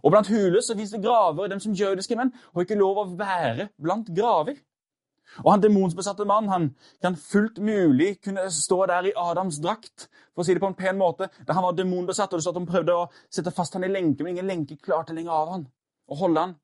Og 0.00 0.10
blant 0.10 0.30
huler 0.32 0.64
så 0.64 0.76
fins 0.76 0.94
det 0.94 1.02
graver. 1.04 1.52
De 1.52 1.60
som 1.60 1.76
jødiske 1.76 2.16
menn 2.16 2.32
har 2.32 2.64
ikke 2.64 2.80
lov 2.80 3.02
å 3.02 3.10
være 3.18 3.68
blant 3.76 4.08
graver. 4.16 4.56
Og 5.42 5.52
han 5.52 5.62
demonsbesatte 5.62 6.24
mann 6.28 6.48
han 6.48 6.66
kan 7.02 7.16
fullt 7.16 7.58
mulig 7.58 8.20
kunne 8.24 8.48
stå 8.52 8.84
der 8.86 9.10
i 9.10 9.14
Adams 9.16 9.60
drakt, 9.60 10.08
for 10.32 10.44
å 10.44 10.46
si 10.46 10.54
det 10.54 10.62
på 10.62 10.70
en 10.70 10.78
pen 10.78 11.00
måte, 11.00 11.28
da 11.46 11.56
han 11.56 11.64
var 11.64 11.76
demonbesatt, 11.76 12.32
og 12.32 12.38
det 12.38 12.44
stod 12.44 12.56
at 12.56 12.60
han 12.60 12.68
prøvde 12.70 12.96
å 12.96 13.06
sette 13.32 13.52
fast 13.54 13.74
han 13.74 13.86
i 13.86 13.90
lenke, 13.90 14.22
men 14.22 14.36
ingen 14.36 14.50
lenke 14.50 14.78
klarte 14.80 15.16
lenger 15.16 15.32
av 15.34 15.50
han, 15.54 15.66
og 16.10 16.20
holde 16.20 16.44
han. 16.44 16.54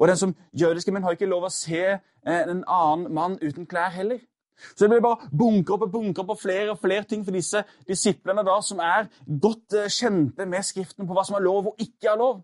Og 0.00 0.08
den 0.08 0.16
som 0.16 0.34
jødiske 0.56 0.92
menn 0.92 1.04
har 1.04 1.16
ikke 1.16 1.28
lov 1.28 1.46
å 1.46 1.52
se 1.52 1.82
eh, 1.92 2.42
en 2.42 2.64
annen 2.64 3.08
mann 3.14 3.38
uten 3.42 3.68
klær 3.68 3.92
heller. 3.92 4.22
Så 4.60 4.84
det 4.84 4.90
blir 4.92 5.04
bare 5.04 5.28
bunker 5.32 5.76
opp 5.76 5.86
og 5.86 5.92
bunker 5.92 6.24
opp 6.24 6.34
og 6.34 6.40
flere 6.40 6.72
og 6.74 6.80
flere 6.80 7.04
ting 7.08 7.24
for 7.24 7.36
disse 7.36 7.62
disiplene 7.88 8.44
da, 8.44 8.58
som 8.64 8.80
er 8.84 9.08
godt 9.26 9.76
eh, 9.76 9.92
kjente 9.92 10.46
med 10.48 10.64
Skriften 10.66 11.08
på 11.08 11.16
hva 11.16 11.24
som 11.28 11.36
er 11.36 11.44
lov 11.44 11.72
og 11.72 11.84
ikke 11.84 12.12
er 12.12 12.20
lov. 12.20 12.40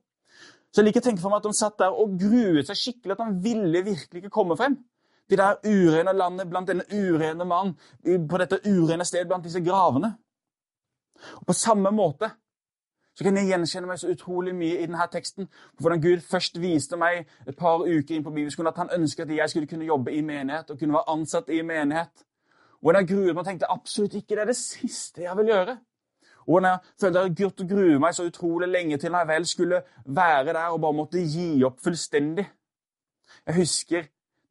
Så 0.72 0.82
jeg 0.82 0.90
liker 0.90 1.04
å 1.04 1.06
tenke 1.08 1.25
for 1.25 1.32
meg 1.32 1.40
at 1.40 1.48
de 1.48 1.56
satt 1.56 1.78
der 1.80 1.96
og 1.96 2.18
gruet 2.20 2.68
seg 2.68 2.80
skikkelig, 2.80 3.16
at 3.16 3.25
han 3.25 3.38
ville 3.44 3.84
virkelig 3.86 4.20
ikke 4.20 4.34
komme 4.34 4.56
frem. 4.60 4.76
De 5.26 5.38
der 5.40 5.56
urene 5.64 6.12
landet 6.14 6.50
blant 6.50 6.68
denne 6.68 6.84
urene 6.92 7.46
mann, 7.48 7.72
på 8.04 8.40
dette 8.42 8.60
urene 8.66 9.06
stedet 9.08 9.30
blant 9.30 9.46
disse 9.46 9.62
gravene. 9.64 10.12
Og 11.40 11.46
På 11.48 11.56
samme 11.56 11.90
måte 11.96 12.28
så 13.16 13.25
kan 13.25 13.37
jeg 13.37 13.49
gjenkjenne 13.49 13.88
meg 13.88 13.99
så 14.00 14.11
utrolig 14.12 14.52
mye 14.54 14.82
i 14.82 14.87
denne 14.87 15.08
teksten. 15.12 15.49
Hvordan 15.80 16.02
Gud 16.04 16.20
først 16.20 16.61
viste 16.61 16.99
meg 17.00 17.25
et 17.49 17.56
par 17.56 17.80
uker 17.80 18.14
inn 18.14 18.25
på 18.25 18.32
bibelskolen 18.35 18.68
at 18.68 18.80
han 18.82 18.92
ønsket 18.92 19.30
at 19.30 19.37
jeg 19.37 19.50
skulle 19.50 19.70
kunne 19.70 19.88
jobbe 19.88 20.12
i 20.12 20.20
menighet 20.20 20.70
og 20.70 20.78
kunne 20.78 20.99
være 20.99 21.14
ansatt 21.14 21.49
i 21.49 21.62
menighet. 21.64 22.26
Og 22.85 22.92
jeg 22.94 23.08
gruet 23.08 23.32
meg 23.32 23.40
og 23.40 23.46
tenkte 23.49 23.70
absolutt 23.73 24.18
ikke 24.18 24.35
det 24.35 24.44
er 24.44 24.50
det 24.52 24.58
siste 24.58 25.25
jeg 25.25 25.37
vil 25.38 25.52
gjøre. 25.52 25.78
Hvordan 26.44 26.68
jeg 26.70 26.92
følte 27.00 27.23
at 27.23 27.38
Gud 27.40 27.64
gruer 27.68 28.02
meg 28.04 28.14
så 28.14 28.28
utrolig 28.28 28.68
lenge 28.68 28.99
til 29.00 29.11
når 29.12 29.25
jeg 29.25 29.28
vel 29.32 29.46
skulle 29.46 29.80
være 30.04 30.52
der 30.52 30.68
og 30.68 30.80
bare 30.85 30.99
måtte 31.00 31.25
gi 31.25 31.64
opp 31.64 31.80
fullstendig. 31.82 32.44
Jeg 33.46 33.56
husker 33.56 34.04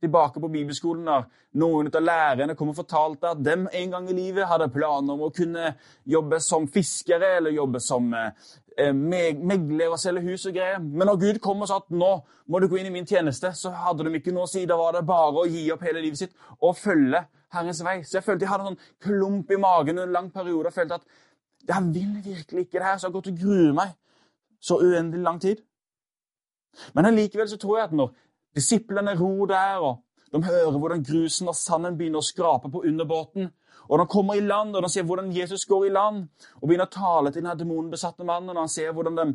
tilbake 0.05 0.41
på 0.41 0.51
bibelskolen 0.53 1.05
når 1.07 1.25
noen 1.61 1.89
av 1.91 2.03
lærerne 2.03 2.55
kom 2.57 2.71
og 2.71 2.77
fortalte 2.77 3.31
at 3.33 3.41
dem 3.43 3.65
en 3.71 3.95
gang 3.95 4.09
i 4.11 4.15
livet 4.15 4.47
hadde 4.49 4.71
planer 4.73 5.15
om 5.15 5.25
å 5.27 5.33
kunne 5.33 5.73
jobbe 6.07 6.39
som 6.43 6.67
fiskere 6.71 7.35
eller 7.39 7.55
jobbe 7.55 7.81
som 7.83 8.09
eh, 8.15 8.91
megler 8.91 9.91
og 9.91 9.99
selge 10.01 10.25
hus 10.27 10.47
og 10.49 10.55
greier. 10.57 10.81
Men 10.83 11.09
når 11.09 11.21
Gud 11.21 11.41
kom 11.43 11.63
og 11.63 11.71
sa 11.71 11.79
at 11.81 11.91
nå 11.95 12.11
må 12.51 12.61
du 12.61 12.67
gå 12.71 12.79
inn 12.79 12.89
i 12.89 12.93
min 12.93 13.07
tjeneste, 13.07 13.53
så 13.55 13.71
hadde 13.85 14.07
de 14.07 14.19
ikke 14.19 14.33
noe 14.35 14.47
å 14.47 14.51
si. 14.51 14.65
Da 14.67 14.77
var 14.79 14.95
det 14.95 15.05
bare 15.07 15.43
å 15.43 15.47
gi 15.49 15.67
opp 15.73 15.85
hele 15.87 16.03
livet 16.03 16.25
sitt 16.25 16.35
og 16.59 16.75
følge 16.79 17.25
Herrens 17.55 17.83
vei. 17.85 18.01
Så 18.03 18.19
jeg 18.19 18.27
følte 18.27 18.45
jeg 18.45 18.51
hadde 18.51 18.67
en 18.67 18.73
sånn 18.73 18.97
klump 19.07 19.51
i 19.51 19.61
magen 19.61 20.01
en 20.03 20.15
lang 20.15 20.31
periode 20.33 20.71
og 20.71 20.75
følte 20.75 20.99
at 20.99 21.07
jeg 21.65 21.93
vil 21.95 22.17
virkelig 22.21 22.67
ikke 22.67 22.77
det 22.77 22.85
her, 22.85 22.97
så 22.99 23.07
jeg 23.07 23.09
har 23.09 23.15
gått 23.15 23.31
og 23.31 23.39
gruer 23.41 23.71
meg 23.73 23.95
så 24.61 24.77
uendelig 24.81 25.23
lang 25.25 25.39
tid. 25.41 25.63
Men 26.93 27.07
allikevel 27.09 27.49
så 27.49 27.57
tror 27.57 27.79
jeg 27.79 27.89
at 27.89 27.95
når 27.95 28.11
Disiplene 28.55 29.15
ror 29.19 29.47
der, 29.51 29.83
og 29.83 30.01
de 30.31 30.43
hører 30.43 30.77
hvordan 30.79 31.03
grusen 31.03 31.47
og 31.51 31.55
sanden 31.55 31.97
begynner 31.97 32.23
å 32.23 32.25
skrape 32.25 32.71
på 32.71 32.83
underbåten. 32.87 33.49
Og 33.85 33.99
de 33.99 34.05
kommer 34.09 34.39
i 34.39 34.43
land, 34.43 34.75
og 34.75 34.83
de 34.83 34.89
ser 34.89 35.05
hvordan 35.05 35.31
Jesus 35.35 35.65
går 35.69 35.85
i 35.85 35.93
land 35.93 36.23
og 36.61 36.67
begynner 36.67 36.87
å 36.87 36.95
tale 36.95 37.31
til 37.31 37.43
denne 37.43 37.57
demonbesatte 37.59 38.25
mannen. 38.25 38.55
og 38.55 38.63
han 38.63 38.71
ser 38.71 38.93
hvordan 38.95 39.15
de, 39.19 39.25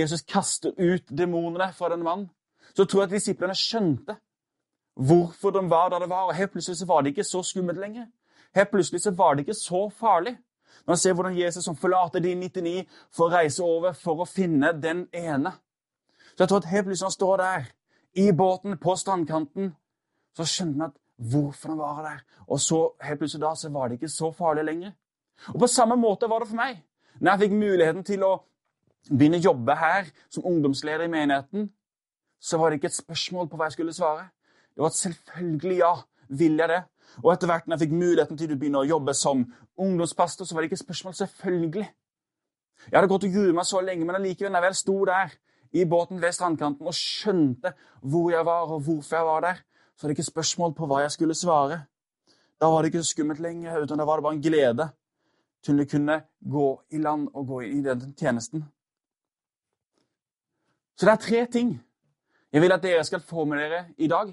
Jesus 0.00 0.24
kaster 0.26 0.74
ut 0.76 1.12
demonene 1.18 1.70
fra 1.76 1.92
denne 1.92 2.06
mannen. 2.06 2.30
Så 2.74 2.84
tror 2.84 3.02
jeg 3.04 3.10
at 3.10 3.16
disiplene 3.18 3.54
skjønte 3.54 4.16
hvorfor 5.00 5.54
de 5.54 5.64
var 5.70 5.90
der 5.90 6.04
de 6.04 6.10
var. 6.10 6.28
og 6.28 6.34
Helt 6.34 6.52
plutselig 6.52 6.80
så 6.80 6.86
var 6.86 7.02
det 7.02 7.14
ikke 7.14 7.24
så 7.24 7.42
skummelt 7.42 7.78
lenger. 7.78 8.06
Helt 8.54 8.70
plutselig 8.70 9.02
så 9.02 9.10
var 9.10 9.34
det 9.34 9.46
ikke 9.46 9.54
så 9.54 9.88
farlig. 9.88 10.36
Når 10.86 10.94
han 10.94 10.98
ser 10.98 11.12
hvordan 11.12 11.38
Jesus 11.38 11.64
som 11.64 11.76
forlater 11.76 12.20
de 12.20 12.34
99, 12.34 12.86
for 13.12 13.28
å 13.28 13.34
reise 13.34 13.62
over 13.62 13.92
for 13.92 14.22
å 14.22 14.26
finne 14.28 14.72
den 14.82 15.06
ene. 15.12 15.52
Så 16.34 16.44
jeg 16.44 16.48
tror 16.48 16.62
at 16.62 16.72
helt 16.72 16.86
plutselig 16.86 17.06
han 17.06 17.18
står 17.18 17.36
der 17.36 17.70
i 18.14 18.32
båten 18.32 18.78
på 18.78 18.96
strandkanten, 18.96 19.72
så 20.36 20.46
skjønte 20.46 20.78
vi 20.78 20.86
at 20.88 20.98
hvorfor 21.30 21.74
han 21.74 21.78
var 21.78 22.02
der. 22.02 22.20
Og 22.48 22.60
så 22.60 22.80
helt 23.02 23.20
plutselig 23.20 23.42
da, 23.44 23.54
så 23.54 23.70
var 23.70 23.88
det 23.88 23.98
ikke 24.00 24.08
så 24.08 24.32
farlig 24.32 24.64
lenger. 24.64 24.92
Og 25.54 25.60
På 25.60 25.66
samme 25.66 25.96
måte 25.96 26.28
var 26.28 26.40
det 26.40 26.48
for 26.48 26.56
meg. 26.60 26.82
Når 27.20 27.32
jeg 27.32 27.40
fikk 27.40 27.52
muligheten 27.58 28.04
til 28.04 28.24
å 28.24 28.32
begynne 29.10 29.40
å 29.40 29.46
jobbe 29.50 29.76
her 29.76 30.08
som 30.30 30.46
ungdomsleder 30.46 31.04
i 31.04 31.12
menigheten, 31.12 31.70
så 32.40 32.58
var 32.58 32.70
det 32.70 32.80
ikke 32.80 32.90
et 32.90 33.02
spørsmål 33.02 33.48
på 33.48 33.58
hva 33.58 33.68
jeg 33.68 33.76
skulle 33.78 33.96
svare. 33.96 34.30
Det 34.74 34.82
var 34.82 34.92
et 34.92 35.02
selvfølgelig 35.02 35.78
ja. 35.78 35.94
Vil 36.30 36.60
jeg 36.62 36.70
det? 36.70 36.82
Og 37.24 37.32
etter 37.32 37.50
hvert 37.50 37.64
når 37.66 37.74
jeg 37.74 37.88
fikk 37.88 37.94
muligheten 37.98 38.38
til 38.38 38.52
å 38.54 38.56
begynne 38.58 38.82
å 38.84 38.86
jobbe 38.86 39.14
som 39.18 39.40
ungdomspastor, 39.82 40.46
så 40.46 40.54
var 40.54 40.62
det 40.62 40.68
ikke 40.70 40.76
et 40.78 40.84
spørsmål. 40.84 41.14
Selvfølgelig. 41.18 41.86
Jeg 42.86 42.94
hadde 42.94 43.10
gått 43.10 43.26
og 43.26 43.34
gruet 43.34 43.56
meg 43.56 43.66
så 43.66 43.80
lenge, 43.82 44.06
men 44.06 44.18
allikevel, 44.20 44.52
når 44.52 44.62
jeg 44.62 44.68
vel 44.68 44.78
sto 44.78 44.94
der 45.08 45.34
i 45.72 45.84
båten 45.84 46.20
ved 46.22 46.32
strandkanten 46.34 46.86
og 46.86 46.94
skjønte 46.94 47.74
hvor 48.02 48.30
jeg 48.30 48.46
var, 48.46 48.70
og 48.70 48.80
hvorfor 48.80 49.16
jeg 49.16 49.26
var 49.26 49.40
der, 49.40 49.60
så 49.96 50.06
var 50.06 50.08
det 50.08 50.18
ikke 50.18 50.30
spørsmål 50.30 50.74
på 50.74 50.86
hva 50.86 51.02
jeg 51.04 51.12
skulle 51.14 51.34
svare. 51.34 51.82
Da 52.60 52.66
var 52.66 52.82
det 52.82 52.90
ikke 52.90 53.02
så 53.02 53.14
skummelt 53.14 53.40
lenger, 53.40 53.82
uten 53.82 53.98
da 53.98 54.04
var 54.04 54.16
det 54.16 54.26
bare 54.26 54.38
en 54.38 54.42
glede 54.42 54.88
til 55.64 55.80
å 55.80 55.88
kunne 55.88 56.16
gå 56.40 56.68
i 56.90 56.98
land 56.98 57.28
og 57.34 57.46
gå 57.46 57.60
i 57.68 57.80
den 57.84 58.14
tjenesten. 58.16 58.64
Så 60.96 61.06
det 61.06 61.12
er 61.12 61.24
tre 61.26 61.46
ting 61.52 61.76
jeg 62.52 62.62
vil 62.62 62.72
at 62.74 62.82
dere 62.82 63.04
skal 63.06 63.22
få 63.22 63.44
med 63.46 63.60
dere 63.62 63.84
i 63.98 64.08
dag. 64.10 64.32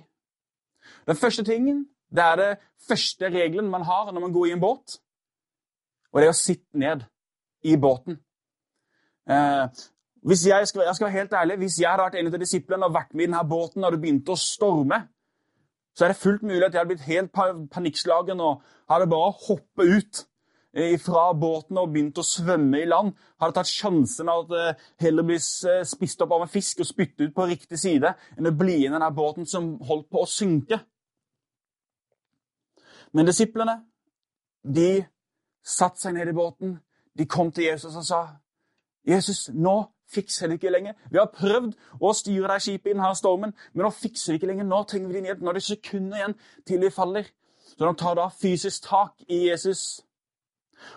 Den 1.08 1.16
første 1.16 1.44
tingen 1.44 1.86
det 2.10 2.24
er 2.24 2.36
det 2.36 2.58
første 2.88 3.30
regelen 3.30 3.70
man 3.70 3.84
har 3.84 4.12
når 4.12 4.22
man 4.22 4.34
går 4.34 4.46
i 4.46 4.52
en 4.56 4.62
båt. 4.62 4.98
Og 6.12 6.22
det 6.22 6.28
er 6.28 6.34
å 6.34 6.40
sitte 6.40 6.80
ned 6.80 7.04
i 7.68 7.76
båten. 7.76 8.20
Eh, 10.28 10.30
hvis 10.30 10.48
jeg 10.48 10.68
skal, 10.68 10.82
jeg 10.82 10.96
skal, 10.96 11.06
være 11.06 11.18
helt 11.20 11.34
ærlig, 11.34 11.58
hvis 11.58 11.80
jeg 11.80 11.90
hadde 11.90 12.04
vært 12.04 12.16
en 12.16 12.28
av 12.28 12.40
disiplene 12.40 12.86
og 12.86 12.94
vært 12.94 13.14
med 13.14 13.24
i 13.24 13.28
denne 13.28 13.50
båten 13.50 13.82
da 13.82 13.92
det 13.92 14.02
begynte 14.02 14.32
å 14.36 14.40
storme, 14.40 15.08
så 15.96 16.06
er 16.06 16.14
det 16.14 16.22
fullt 16.22 16.44
mulig 16.44 16.66
at 16.66 16.74
jeg 16.74 16.80
hadde 16.80 16.94
blitt 16.94 17.08
helt 17.08 17.32
panikkslagen 17.72 18.42
og 18.44 18.62
hadde 18.90 19.08
bare 19.10 19.32
hoppet 19.48 19.94
ut 19.96 20.28
fra 21.02 21.32
båten 21.34 21.80
og 21.82 21.90
begynt 21.90 22.20
å 22.22 22.26
svømme 22.28 22.84
i 22.84 22.86
land. 22.86 23.16
Hadde 23.42 23.56
tatt 23.56 23.72
sjansen 23.72 24.30
av 24.30 24.44
at 24.44 24.52
det 24.52 25.08
heller 25.08 25.26
blir 25.26 25.40
spist 25.42 26.22
opp 26.22 26.36
av 26.36 26.46
en 26.46 26.52
fisk 26.52 26.84
og 26.84 26.90
spyttet 26.92 27.24
ut 27.26 27.34
på 27.34 27.48
riktig 27.50 27.80
side 27.82 28.12
enn 28.38 28.52
å 28.52 28.54
bli 28.54 28.84
i 28.84 28.92
denne 28.92 29.10
båten 29.16 29.48
som 29.50 29.72
holdt 29.88 30.10
på 30.14 30.22
å 30.22 30.30
synke. 30.30 30.84
Men 33.18 33.26
disiplene, 33.26 33.80
de 34.62 35.08
satte 35.66 36.04
seg 36.04 36.14
ned 36.14 36.30
i 36.30 36.38
båten. 36.38 36.78
De 37.18 37.26
kom 37.26 37.50
til 37.52 37.72
Jesus 37.72 37.96
og 37.96 38.06
sa, 38.06 38.22
'Jesus, 39.08 39.50
nå 39.50 39.97
fikser 40.14 40.48
det 40.48 40.60
ikke 40.60 40.72
lenger. 40.72 40.94
Vi 41.12 41.20
har 41.20 41.32
prøvd 41.34 41.74
å 42.00 42.14
styre 42.16 42.52
deg 42.54 42.64
skipet 42.64 42.92
i 42.92 42.96
denne 42.96 43.14
stormen, 43.18 43.54
men 43.74 43.86
nå 43.86 43.92
fikser 43.94 44.34
det 44.34 44.40
ikke 44.42 44.52
lenger. 44.52 44.68
Nå 44.70 44.84
trenger 44.88 45.12
vi 45.12 45.18
din 45.18 45.30
hjelp. 45.30 45.44
Nå 45.44 45.52
er 45.52 45.60
det 45.60 45.66
sekunder 45.68 46.22
igjen 46.22 46.38
til 46.68 46.84
vi 46.84 46.94
faller. 46.94 47.30
Så 47.68 47.84
de 47.84 47.94
tar 48.00 48.16
da 48.18 48.28
fysisk 48.34 48.88
tak 48.88 49.28
i 49.28 49.48
Jesus. 49.50 50.02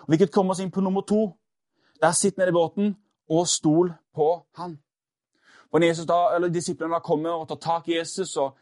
Hvilket 0.07 0.31
kommer 0.33 0.55
oss 0.55 0.61
inn 0.63 0.71
på 0.71 0.81
nummer 0.81 1.05
to. 1.07 1.31
Der 2.01 2.15
sitt 2.17 2.37
nede 2.37 2.49
i 2.49 2.55
båten 2.55 2.95
og 3.29 3.47
stol 3.47 3.93
på 4.15 4.31
han. 4.57 4.79
Og 5.71 5.83
Jesus 5.85 6.05
da, 6.05 6.35
eller 6.35 6.51
Disiplene 6.51 6.97
da 6.97 6.99
kommer 7.03 7.35
og 7.37 7.47
tar 7.47 7.61
tak 7.61 7.87
i 7.89 7.95
Jesus 7.95 8.33
og 8.41 8.57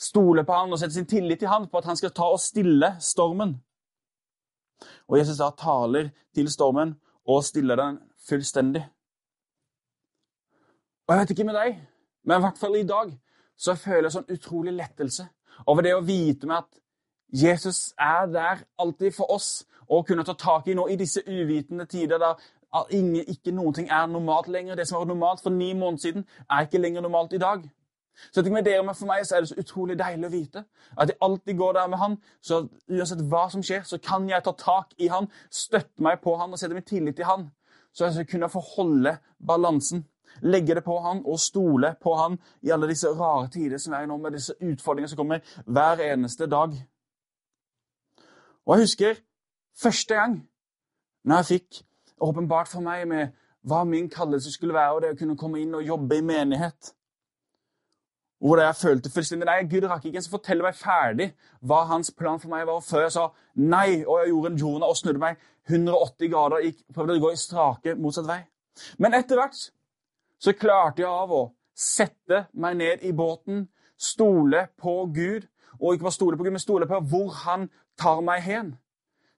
stoler 0.00 0.46
på 0.46 0.54
han 0.56 0.72
og 0.72 0.78
setter 0.80 0.94
sin 0.94 1.08
tillit 1.08 1.42
til 1.42 1.50
han 1.50 1.68
på 1.68 1.78
at 1.80 1.88
han 1.90 1.98
skal 1.98 2.12
ta 2.14 2.30
og 2.32 2.40
stille 2.40 2.94
stormen. 3.00 3.58
Og 5.08 5.18
Jesus 5.18 5.38
da 5.38 5.50
taler 5.58 6.10
til 6.34 6.48
stormen 6.50 6.94
og 7.26 7.44
stiller 7.44 7.76
den 7.76 7.98
fullstendig. 8.28 8.84
Og 11.04 11.12
jeg 11.12 11.20
vet 11.20 11.30
ikke 11.30 11.44
med 11.44 11.54
deg, 11.58 11.78
men 12.24 12.38
i 12.38 12.44
hvert 12.46 12.58
fall 12.58 12.76
i 12.78 12.86
dag 12.88 13.10
så 13.60 13.74
føler 13.76 14.08
jeg 14.08 14.14
sånn 14.16 14.32
utrolig 14.32 14.72
lettelse 14.72 15.26
over 15.68 15.84
det 15.84 15.92
å 15.94 16.02
vite 16.04 16.48
med 16.48 16.62
at 16.62 16.80
Jesus 17.44 17.92
er 18.00 18.30
der 18.32 18.62
alltid 18.80 19.12
for 19.12 19.30
oss 19.34 19.66
å 19.90 20.00
kunne 20.06 20.24
ta 20.24 20.32
tak 20.38 20.70
i 20.70 20.76
nå 20.78 20.86
i 20.88 20.96
disse 20.96 21.20
uvitende 21.26 21.84
tider 21.90 22.22
der 22.22 22.40
ingen, 22.90 23.24
ikke 23.28 23.52
noen 23.52 23.74
ting 23.76 23.90
er 23.92 24.06
normalt 24.10 24.48
lenger. 24.48 24.74
Det 24.74 24.86
som 24.88 24.98
var 24.98 25.10
normalt 25.10 25.42
for 25.44 25.52
ni 25.52 25.74
måneder 25.74 26.02
siden, 26.02 26.24
er 26.50 26.64
ikke 26.64 26.80
lenger 26.80 27.04
normalt 27.04 27.36
i 27.36 27.42
dag. 27.42 27.68
Så 28.32 28.42
jeg 28.42 28.52
med 28.52 28.64
dere, 28.64 28.82
men 28.82 28.94
For 28.94 29.06
meg 29.06 29.26
så 29.26 29.36
er 29.36 29.40
det 29.42 29.48
så 29.50 29.58
utrolig 29.58 29.98
deilig 29.98 30.26
å 30.28 30.30
vite 30.30 30.64
at 30.96 31.10
jeg 31.10 31.18
alltid 31.20 31.56
går 31.58 31.72
der 31.72 31.86
med 31.90 31.98
han. 31.98 32.16
Så 32.40 32.68
uansett 32.88 33.22
hva 33.30 33.48
som 33.50 33.62
skjer, 33.62 33.82
så 33.82 33.98
kan 33.98 34.28
jeg 34.30 34.42
ta 34.46 34.54
tak 34.58 34.94
i 34.98 35.10
han, 35.10 35.28
støtte 35.50 36.02
meg 36.02 36.22
på 36.22 36.36
han 36.38 36.52
og 36.52 36.58
sette 36.58 36.74
min 36.74 36.86
tillit 36.86 37.16
til 37.18 37.28
han. 37.28 37.48
Så 37.92 38.06
jeg 38.06 38.14
skal 38.14 38.30
kunne 38.30 38.50
få 38.50 38.62
holde 38.76 39.18
balansen 39.46 40.06
legge 40.42 40.74
det 40.74 40.84
på 40.84 40.98
han 41.04 41.22
og 41.24 41.38
stole 41.40 41.94
på 42.02 42.14
han 42.18 42.38
i 42.62 42.72
alle 42.74 42.88
disse 42.90 43.08
rare 43.08 43.48
tider 43.52 43.78
som 43.78 43.94
er 43.94 44.06
nå, 44.06 44.16
med 44.16 44.36
disse 44.36 44.56
utfordringene 44.60 45.12
som 45.12 45.20
kommer 45.20 45.44
hver 45.66 46.02
eneste 46.12 46.48
dag. 46.50 46.74
Og 48.64 48.74
jeg 48.74 48.86
husker 48.88 49.22
første 49.82 50.14
gang 50.14 50.38
når 51.24 51.36
jeg 51.36 51.50
fikk 51.54 51.84
åpenbart 52.20 52.68
for 52.68 52.84
meg 52.84 53.08
med 53.08 53.32
hva 53.64 53.84
min 53.88 54.10
kallelse 54.12 54.52
skulle 54.52 54.74
være, 54.76 54.92
og 54.92 55.02
det 55.02 55.14
å 55.14 55.18
kunne 55.18 55.38
komme 55.40 55.60
inn 55.62 55.74
og 55.74 55.86
jobbe 55.86 56.18
i 56.18 56.24
menighet. 56.24 56.92
Hvor 58.44 58.60
jeg 58.60 58.76
følte 58.76 59.10
fullstendig 59.12 59.46
Nei, 59.48 59.62
Gud 59.70 59.86
rakk 59.88 60.04
ikke 60.04 60.20
ens 60.20 60.28
fortelle 60.28 60.66
meg 60.66 60.76
ferdig 60.76 61.30
hva 61.64 61.84
hans 61.88 62.10
plan 62.12 62.40
for 62.42 62.52
meg 62.52 62.66
var, 62.68 62.82
før 62.84 63.06
jeg 63.06 63.14
sa 63.14 63.28
nei, 63.56 64.02
og 64.04 64.20
jeg 64.20 64.34
gjorde 64.34 64.50
en 64.50 64.58
Jonah 64.60 64.92
og 64.92 64.98
snudde 65.00 65.22
meg 65.22 65.40
180 65.70 66.32
grader 66.32 66.58
og 66.58 66.82
prøvde 66.92 67.16
å 67.16 67.22
gå 67.24 67.32
i 67.32 67.40
strake 67.40 67.96
motsatt 67.96 68.28
vei. 68.28 68.42
Men 69.00 69.16
etter 69.16 69.40
hvert 69.40 69.62
så 70.44 70.52
klarte 70.52 71.00
jeg 71.00 71.08
av 71.08 71.32
å 71.32 71.42
sette 71.74 72.44
meg 72.52 72.76
ned 72.76 73.04
i 73.08 73.12
båten, 73.16 73.64
stole 73.96 74.66
på 74.76 75.06
Gud, 75.14 75.46
og 75.80 75.94
ikke 75.94 76.04
bare 76.04 76.16
stole 76.18 76.36
på 76.36 76.44
Gud, 76.44 76.52
men 76.54 76.62
stole 76.62 76.88
på 76.90 77.00
hvor 77.08 77.32
han 77.46 77.70
tar 77.98 78.20
meg 78.24 78.42
hen. 78.44 78.74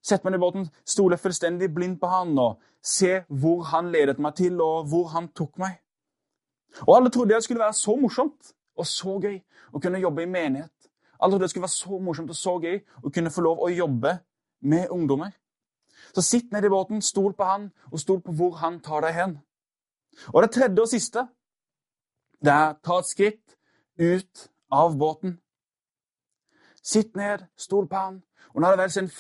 Sette 0.03 0.27
meg 0.27 0.35
ned 0.35 0.41
i 0.41 0.45
båten, 0.47 0.67
stole 0.87 1.19
fullstendig 1.21 1.71
blindt 1.75 2.01
på 2.03 2.11
han 2.11 2.35
og 2.43 2.59
se 2.83 3.21
hvor 3.29 3.65
han 3.71 3.93
ledet 3.95 4.19
meg 4.23 4.35
til, 4.39 4.59
og 4.63 4.91
hvor 4.91 5.13
han 5.15 5.31
tok 5.35 5.57
meg. 5.63 5.79
Og 6.87 6.97
alle 6.99 7.11
trodde 7.11 7.35
det 7.35 7.45
skulle 7.47 7.63
være 7.63 7.79
så 7.79 7.97
morsomt 7.97 8.53
og 8.77 8.87
så 8.87 9.17
gøy 9.23 9.39
å 9.73 9.81
kunne 9.81 10.03
jobbe 10.03 10.27
i 10.27 10.31
menighet. 10.31 10.91
Alle 11.17 11.33
trodde 11.33 11.47
det 11.47 11.55
skulle 11.55 11.69
være 11.69 11.79
så 11.79 11.99
morsomt 12.03 12.35
og 12.35 12.39
så 12.39 12.59
gøy 12.61 12.81
å 13.03 13.13
kunne 13.15 13.33
få 13.33 13.47
lov 13.47 13.63
å 13.63 13.73
jobbe 13.73 14.19
med 14.67 14.91
ungdommer. 14.93 15.33
Så 16.15 16.23
sitt 16.23 16.53
ned 16.53 16.67
i 16.67 16.73
båten, 16.73 17.01
stol 17.03 17.33
på 17.37 17.47
han, 17.47 17.71
og 17.93 18.01
stol 18.01 18.21
på 18.25 18.35
hvor 18.37 18.59
han 18.61 18.81
tar 18.85 19.07
deg 19.07 19.17
hen. 19.17 19.39
Og 20.33 20.43
det 20.43 20.51
tredje 20.51 20.83
og 20.83 20.89
siste 20.89 21.27
det 22.45 22.53
er 22.53 22.77
ta 22.85 22.99
et 23.01 23.09
skritt 23.09 23.57
ut 23.99 24.49
av 24.71 24.97
båten. 24.99 25.39
Sitt 26.83 27.17
ned, 27.17 27.47
stol 27.57 27.89
på 27.89 27.97
han. 27.97 28.19
Og 28.55 28.61
når 28.61 28.71
det 28.71 28.79
vel 28.79 28.91
sen 28.91 29.11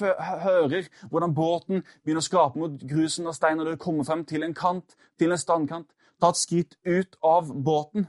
hører 0.44 0.88
hvordan 1.10 1.34
båten 1.34 1.82
begynner 2.04 2.22
å 2.22 2.26
skrape 2.26 2.60
mot 2.60 2.84
grusen 2.88 3.26
og 3.26 3.34
steinen, 3.34 3.64
og 3.64 3.72
du 3.72 3.80
kommer 3.80 4.04
frem 4.04 4.24
til 4.24 4.44
en 4.46 4.54
kant, 4.54 4.96
til 5.18 5.32
en 5.32 5.40
standkant, 5.40 5.88
ta 6.20 6.30
et 6.32 6.40
skritt 6.40 6.76
ut 6.86 7.18
av 7.24 7.50
båten. 7.64 8.06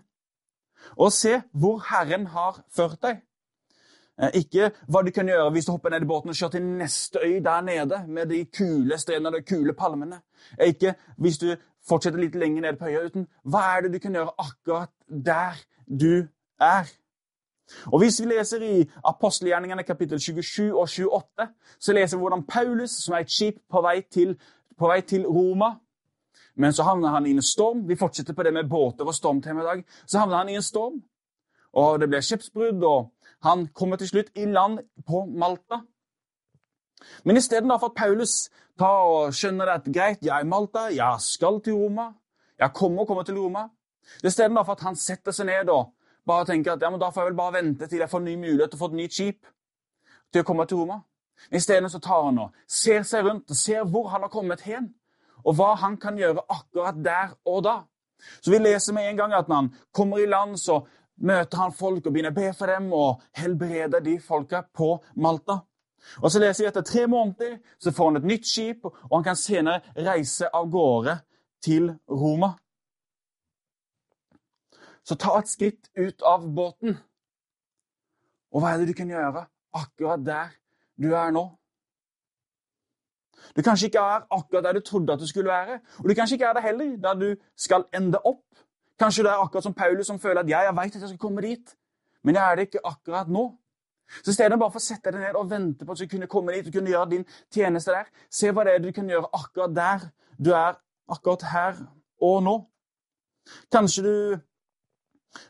Og 0.95 1.11
se 1.11 1.41
hvor 1.51 1.81
Herren 1.89 2.29
har 2.35 2.61
ført 2.71 3.01
deg. 3.03 3.23
Eh, 4.21 4.39
ikke 4.41 4.71
hva 4.89 5.03
du 5.05 5.11
kan 5.13 5.27
gjøre 5.29 5.51
hvis 5.53 5.65
du 5.65 5.71
hopper 5.75 5.93
ned 5.93 6.05
i 6.05 6.09
båten 6.09 6.33
og 6.33 6.37
kjører 6.37 6.55
til 6.57 6.69
neste 6.79 7.21
øy 7.23 7.39
der 7.45 7.61
nede 7.61 8.03
med 8.07 8.29
de 8.33 8.45
kule 8.45 8.97
strendene 8.97 9.35
og 9.35 9.41
de 9.41 9.55
kule 9.55 9.73
palmene. 9.73 10.21
Eh, 10.59 10.73
ikke 10.73 10.95
hvis 11.17 11.37
du 11.37 11.51
fortsetter 11.87 12.19
litt 12.19 12.35
lenger 12.35 12.65
ned 12.65 12.79
på 12.79 12.89
øya, 12.89 13.05
uten 13.05 13.27
hva 13.45 13.65
er 13.75 13.85
det 13.85 13.93
du 13.93 13.99
kan 13.99 14.17
gjøre 14.17 14.33
akkurat 14.37 14.89
der 15.07 15.59
du 15.87 16.27
er. 16.59 16.89
Og 17.85 17.99
Hvis 17.99 18.21
vi 18.21 18.25
leser 18.25 18.61
i 18.63 18.89
apostelgjerningene 19.03 19.83
kapittel 19.83 20.19
27 20.19 20.71
og 20.71 20.87
28, 20.89 21.47
så 21.79 21.93
leser 21.93 22.17
vi 22.17 22.21
hvordan 22.21 22.45
Paulus, 22.47 22.91
som 23.03 23.13
er 23.13 23.25
et 23.25 23.31
skip 23.31 23.59
på 23.69 23.81
vei 23.81 24.01
til, 24.11 24.37
på 24.79 24.87
vei 24.87 25.01
til 25.01 25.27
Roma 25.27 25.75
Men 26.55 26.73
så 26.73 26.83
havner 26.83 27.09
han 27.09 27.25
i 27.25 27.31
en 27.31 27.41
storm. 27.41 27.87
Vi 27.89 27.95
fortsetter 27.95 28.33
på 28.33 28.43
det 28.43 28.53
med 28.53 28.69
båter 28.69 29.05
og 29.05 29.13
stormtema 29.13 29.61
i 29.61 29.65
dag. 29.65 29.83
Så 30.07 30.19
havner 30.19 30.37
han 30.37 30.49
i 30.49 30.55
en 30.55 30.61
storm, 30.61 31.03
og 31.73 31.99
det 31.99 32.09
blir 32.09 32.21
skipsbrudd, 32.21 32.83
og 32.83 33.11
han 33.43 33.67
kommer 33.73 33.97
til 33.97 34.09
slutt 34.09 34.31
i 34.35 34.45
land 34.45 34.79
på 35.07 35.25
Malta. 35.25 35.81
Men 37.23 37.37
istedenfor 37.37 37.91
at 37.91 37.97
Paulus 37.97 38.49
tar 38.79 39.05
og 39.05 39.33
skjønner 39.33 39.69
at 39.75 39.85
greit, 39.85 40.23
jeg 40.25 40.33
er 40.33 40.45
i 40.45 40.49
Malta, 40.49 40.87
jeg 40.93 41.21
skal 41.21 41.61
til 41.61 41.77
Roma, 41.77 42.11
jeg 42.57 42.73
kommer 42.73 43.01
og 43.01 43.07
kommer 43.07 43.23
til 43.23 43.37
Roma 43.37 43.67
Istedenfor 44.23 44.71
at 44.71 44.85
han 44.85 44.95
setter 44.95 45.35
seg 45.35 45.49
ned 45.49 45.69
og 45.71 45.93
bare 46.27 46.47
tenker 46.49 46.73
at 46.73 46.83
ja, 46.83 46.89
men 46.91 47.01
da 47.01 47.11
får 47.11 47.23
jeg 47.23 47.31
vel 47.31 47.39
bare 47.39 47.55
vente 47.59 47.87
til 47.87 48.03
jeg 48.03 48.11
får 48.11 48.23
ny 48.23 48.35
mulighet 48.39 48.71
til 48.71 48.79
å 48.79 48.83
få 48.83 48.89
et 48.91 48.97
nytt 49.01 49.15
skip 49.15 49.51
til 50.33 50.43
å 50.43 50.47
komme 50.47 50.65
til 50.67 50.81
Roma. 50.81 51.01
Isteden 51.53 51.89
tar 52.01 52.23
han 52.25 52.39
og 52.47 52.55
ser 52.67 53.05
seg 53.07 53.27
rundt 53.27 53.51
og 53.53 53.59
ser 53.59 53.85
hvor 53.87 54.09
han 54.11 54.25
har 54.25 54.33
kommet 54.33 54.65
hen, 54.67 54.89
og 55.45 55.55
hva 55.55 55.75
han 55.79 55.95
kan 56.01 56.17
gjøre 56.17 56.43
akkurat 56.49 56.97
der 57.03 57.35
og 57.45 57.63
da. 57.67 57.77
Så 58.41 58.51
vi 58.51 58.59
leser 58.59 58.95
med 58.97 59.07
en 59.11 59.19
gang 59.19 59.35
at 59.37 59.47
når 59.47 59.61
han 59.61 59.73
kommer 59.93 60.19
i 60.19 60.25
land, 60.25 60.57
så 60.57 60.81
møter 61.17 61.57
han 61.57 61.73
folk 61.73 62.05
og 62.05 62.13
begynner 62.13 62.33
å 62.33 62.37
be 62.37 62.51
for 62.53 62.71
dem 62.71 62.91
og 62.93 63.23
helbreder 63.37 64.03
de 64.05 64.17
folka 64.21 64.61
på 64.73 64.95
Malta. 65.15 65.59
Og 66.21 66.31
så 66.31 66.39
leser 66.39 66.63
vi 66.63 66.69
etter 66.69 66.85
tre 66.85 67.07
måneder 67.09 67.57
så 67.81 67.91
får 67.91 68.11
han 68.11 68.19
et 68.21 68.29
nytt 68.31 68.47
skip, 68.47 68.85
og 68.85 69.17
han 69.17 69.25
kan 69.25 69.39
senere 69.39 69.81
reise 70.07 70.49
av 70.53 70.69
gårde 70.71 71.17
til 71.63 71.91
Roma. 72.09 72.53
Så 75.03 75.15
ta 75.15 75.37
et 75.39 75.49
skritt 75.49 75.89
ut 75.97 76.23
av 76.27 76.47
båten. 76.55 76.97
Og 78.51 78.63
hva 78.63 78.73
er 78.73 78.81
det 78.81 78.91
du 78.91 78.97
kan 78.97 79.09
gjøre 79.11 79.45
akkurat 79.77 80.23
der 80.23 80.51
du 80.99 81.13
er 81.15 81.31
nå? 81.35 81.45
Du 83.55 83.61
kanskje 83.63 83.87
ikke 83.87 84.03
er 84.03 84.25
akkurat 84.33 84.65
der 84.65 84.77
du 84.77 84.83
trodde 84.83 85.13
at 85.13 85.21
du 85.21 85.27
skulle 85.27 85.51
være, 85.51 85.79
og 85.99 86.09
du 86.09 86.15
kanskje 86.15 86.35
ikke 86.35 86.49
er 86.49 86.57
det 86.57 86.63
heller 86.63 86.95
der 87.03 87.19
du 87.19 87.29
skal 87.55 87.85
ende 87.95 88.19
opp. 88.25 88.43
Kanskje 88.99 89.23
det 89.23 89.31
er 89.31 89.43
akkurat 89.43 89.63
som 89.63 89.75
Paulus 89.77 90.07
som 90.09 90.19
føler 90.19 90.41
at 90.41 90.49
ja, 90.49 90.63
jeg 90.65 90.75
vet 90.75 90.95
at 90.95 91.01
jeg 91.01 91.09
skal 91.13 91.21
komme 91.21 91.41
dit, 91.45 91.75
men 92.23 92.35
jeg 92.35 92.51
er 92.51 92.55
det 92.55 92.67
ikke 92.67 92.85
akkurat 92.87 93.29
nå. 93.29 93.45
Så 94.23 94.31
i 94.31 94.33
stedet 94.33 94.59
bare 94.59 94.71
for 94.71 94.79
å 94.79 94.87
sette 94.87 95.11
deg 95.11 95.21
ned 95.21 95.35
og 95.37 95.49
vente 95.51 95.85
på 95.85 95.93
at 95.93 96.01
du 96.01 96.07
kunne 96.07 96.29
komme 96.31 96.55
dit 96.55 96.67
og 96.69 96.73
kunne 96.73 96.91
gjøre 96.93 97.09
din 97.11 97.25
tjeneste 97.53 97.93
der, 97.93 98.09
se 98.31 98.51
hva 98.51 98.63
det 98.65 98.73
er 98.73 98.83
du 98.83 98.91
kan 98.95 99.09
gjøre 99.09 99.29
akkurat 99.35 99.75
der 99.75 100.07
du 100.37 100.53
er 100.55 100.77
akkurat 101.11 101.43
her 101.51 101.81
og 102.23 102.43
nå. 102.43 102.55
Kanskje 103.71 104.03
du 104.03 104.15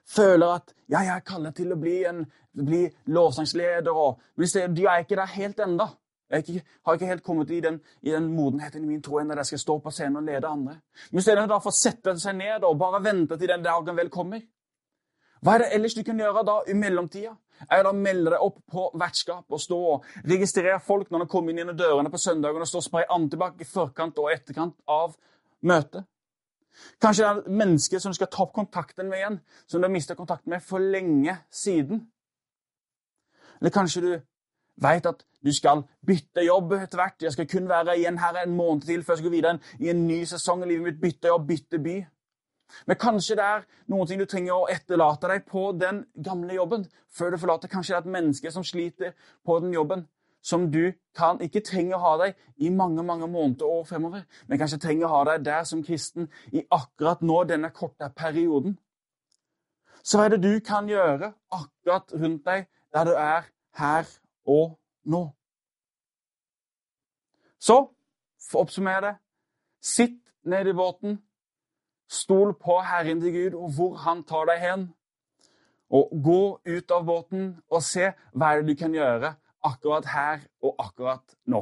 føler 0.09 0.57
at 0.57 0.73
ja, 0.89 0.99
jeg 0.99 1.13
er 1.15 1.25
kallet 1.27 1.55
til 1.55 1.71
å 1.73 1.79
bli, 1.79 2.01
en, 2.09 2.25
bli 2.51 2.85
lovsangsleder, 3.13 3.93
og, 3.93 4.21
men 4.35 4.75
du 4.75 4.83
er 4.85 5.03
ikke 5.03 5.19
der 5.19 5.33
helt 5.37 5.59
ennå. 5.63 5.87
Jeg 6.29 6.43
ikke, 6.43 6.63
har 6.85 6.97
ikke 6.97 7.07
helt 7.07 7.23
kommet 7.23 7.51
i 7.55 7.61
den, 7.63 7.79
i 8.01 8.11
den 8.11 8.27
modenheten 8.35 8.83
i 8.83 8.87
min 8.87 9.01
tro 9.01 9.21
ennå 9.21 9.37
jeg 9.39 9.51
skal 9.51 9.61
stå 9.61 9.77
på 9.79 9.91
scenen 9.95 10.19
og 10.19 10.27
lede 10.27 10.47
andre. 10.47 10.75
Men 11.11 11.21
istedenfor 11.21 11.69
å 11.71 11.75
sette 11.75 12.17
seg 12.19 12.35
ned 12.35 12.65
og 12.67 12.79
bare 12.81 12.99
vente 13.03 13.37
til 13.39 13.47
den 13.47 13.63
dagen 13.63 13.95
vel 13.95 14.11
kommer. 14.11 14.41
Hva 15.39 15.55
er 15.55 15.63
det 15.63 15.69
ellers 15.77 15.95
du 15.95 16.01
kan 16.03 16.19
gjøre 16.19 16.43
da 16.43 16.57
i 16.67 16.75
mellomtida? 16.75 17.31
Er 17.71 17.85
det 17.85 17.93
å 17.93 17.97
melde 17.97 18.33
deg 18.33 18.43
opp 18.43 18.59
på 18.69 18.89
vertskap 18.99 19.55
og 19.55 19.61
stå 19.61 19.77
og 19.93 20.11
registrere 20.27 20.81
folk 20.83 21.09
når 21.13 21.23
de 21.23 21.31
kommer 21.31 21.53
inn 21.53 21.63
gjennom 21.63 21.79
dørene 21.79 22.11
på 22.13 22.19
søndagen 22.21 22.61
og 22.61 22.69
stå 22.69 22.81
og 22.81 22.85
spraye 22.85 23.09
antibac 23.13 23.63
i 23.63 23.69
forkant 23.69 24.19
og 24.21 24.31
etterkant 24.33 24.75
av 24.91 25.15
møtet? 25.65 26.05
Kanskje 27.01 27.23
det 27.23 27.29
er 27.29 27.57
mennesker 27.63 28.01
som 28.01 28.13
du 28.13 28.17
skal 28.17 28.29
ta 28.33 28.43
opp 28.43 28.53
kontakten 28.53 29.07
med 29.09 29.21
igjen, 29.21 29.39
som 29.65 29.81
du 29.81 29.87
har 29.87 29.93
mista 29.93 30.17
kontakten 30.17 30.53
med 30.53 30.65
for 30.65 30.83
lenge 30.83 31.33
siden. 31.49 32.03
Eller 33.57 33.73
kanskje 33.73 34.03
du 34.03 34.11
veit 34.81 35.05
at 35.09 35.23
du 35.45 35.51
skal 35.53 35.83
bytte 36.05 36.43
jobb 36.45 36.73
etter 36.77 37.01
hvert. 37.01 37.23
Jeg 37.23 37.33
skal 37.35 37.47
kun 37.49 37.69
være 37.69 37.97
igjen 37.97 38.19
her 38.21 38.41
en 38.43 38.55
måned 38.57 38.87
til 38.87 39.03
før 39.03 39.15
jeg 39.15 39.23
skal 39.23 39.29
gå 39.29 39.35
videre 39.35 39.59
i 39.79 39.89
en 39.93 40.05
ny 40.07 40.21
sesong 40.27 40.63
i 40.65 40.69
livet 40.71 40.91
mitt. 40.91 41.01
Bytte 41.01 41.31
jobb, 41.31 41.47
bytte 41.47 41.81
by. 41.83 41.97
Men 42.87 42.99
kanskje 42.99 43.37
det 43.39 43.45
er 43.45 43.65
noen 43.91 44.09
ting 44.09 44.19
du 44.19 44.27
trenger 44.27 44.57
å 44.57 44.67
etterlate 44.71 45.29
deg 45.31 45.45
på 45.47 45.69
den 45.79 46.03
gamle 46.23 46.57
jobben 46.57 46.85
før 47.15 47.33
du 47.33 47.39
forlater. 47.41 47.71
Kanskje 47.71 47.93
det 47.93 47.99
er 47.99 48.05
et 48.05 48.15
menneske 48.17 48.51
som 48.51 48.65
sliter 48.67 49.13
på 49.47 49.59
den 49.63 49.71
jobben, 49.75 50.03
som 50.43 50.67
du 50.71 50.91
kan, 51.17 51.39
ikke 51.43 51.63
trenger 51.65 51.97
å 51.97 52.03
ha 52.03 52.11
deg 52.23 52.35
i 52.63 52.69
mange 52.71 53.03
mange 53.03 53.27
måneder 53.27 53.67
og 53.67 53.81
år 53.81 53.87
fremover, 53.89 54.27
men 54.47 54.59
kanskje 54.59 54.81
trenger 54.83 55.07
å 55.07 55.15
ha 55.15 55.23
deg 55.31 55.47
der 55.47 55.63
som 55.67 55.81
kristen 55.83 56.29
i 56.51 56.63
akkurat 56.71 57.23
nå, 57.25 57.41
denne 57.49 57.71
korte 57.75 58.11
perioden. 58.15 58.77
Så 60.03 60.19
hva 60.19 60.27
er 60.27 60.35
det 60.35 60.43
du 60.45 60.59
kan 60.63 60.87
gjøre 60.87 61.33
akkurat 61.51 62.13
rundt 62.15 62.45
deg 62.47 62.67
der 62.95 63.09
du 63.09 63.15
er 63.15 63.49
her 63.79 64.07
og 64.47 64.77
nå? 65.05 65.23
Så, 67.59 67.77
for 68.49 68.61
å 68.61 68.67
oppsummere 68.67 69.01
det 69.09 69.15
Sitt 69.87 70.19
ned 70.43 70.67
i 70.67 70.73
båten. 70.73 71.19
Stol 72.09 72.53
på 72.59 72.79
Herren 72.81 73.21
til 73.21 73.33
Gud 73.35 73.57
og 73.59 73.73
hvor 73.75 73.97
Han 74.03 74.23
tar 74.27 74.47
deg 74.49 74.59
hen. 74.63 74.85
Og 75.89 76.11
gå 76.23 76.41
ut 76.65 76.91
av 76.91 77.05
båten 77.07 77.53
og 77.71 77.83
se 77.83 78.09
hva 78.33 78.51
er 78.51 78.61
det 78.61 78.73
du 78.73 78.79
kan 78.79 78.95
gjøre 78.95 79.35
akkurat 79.67 80.09
her 80.11 80.41
og 80.63 80.75
akkurat 80.83 81.37
nå. 81.47 81.61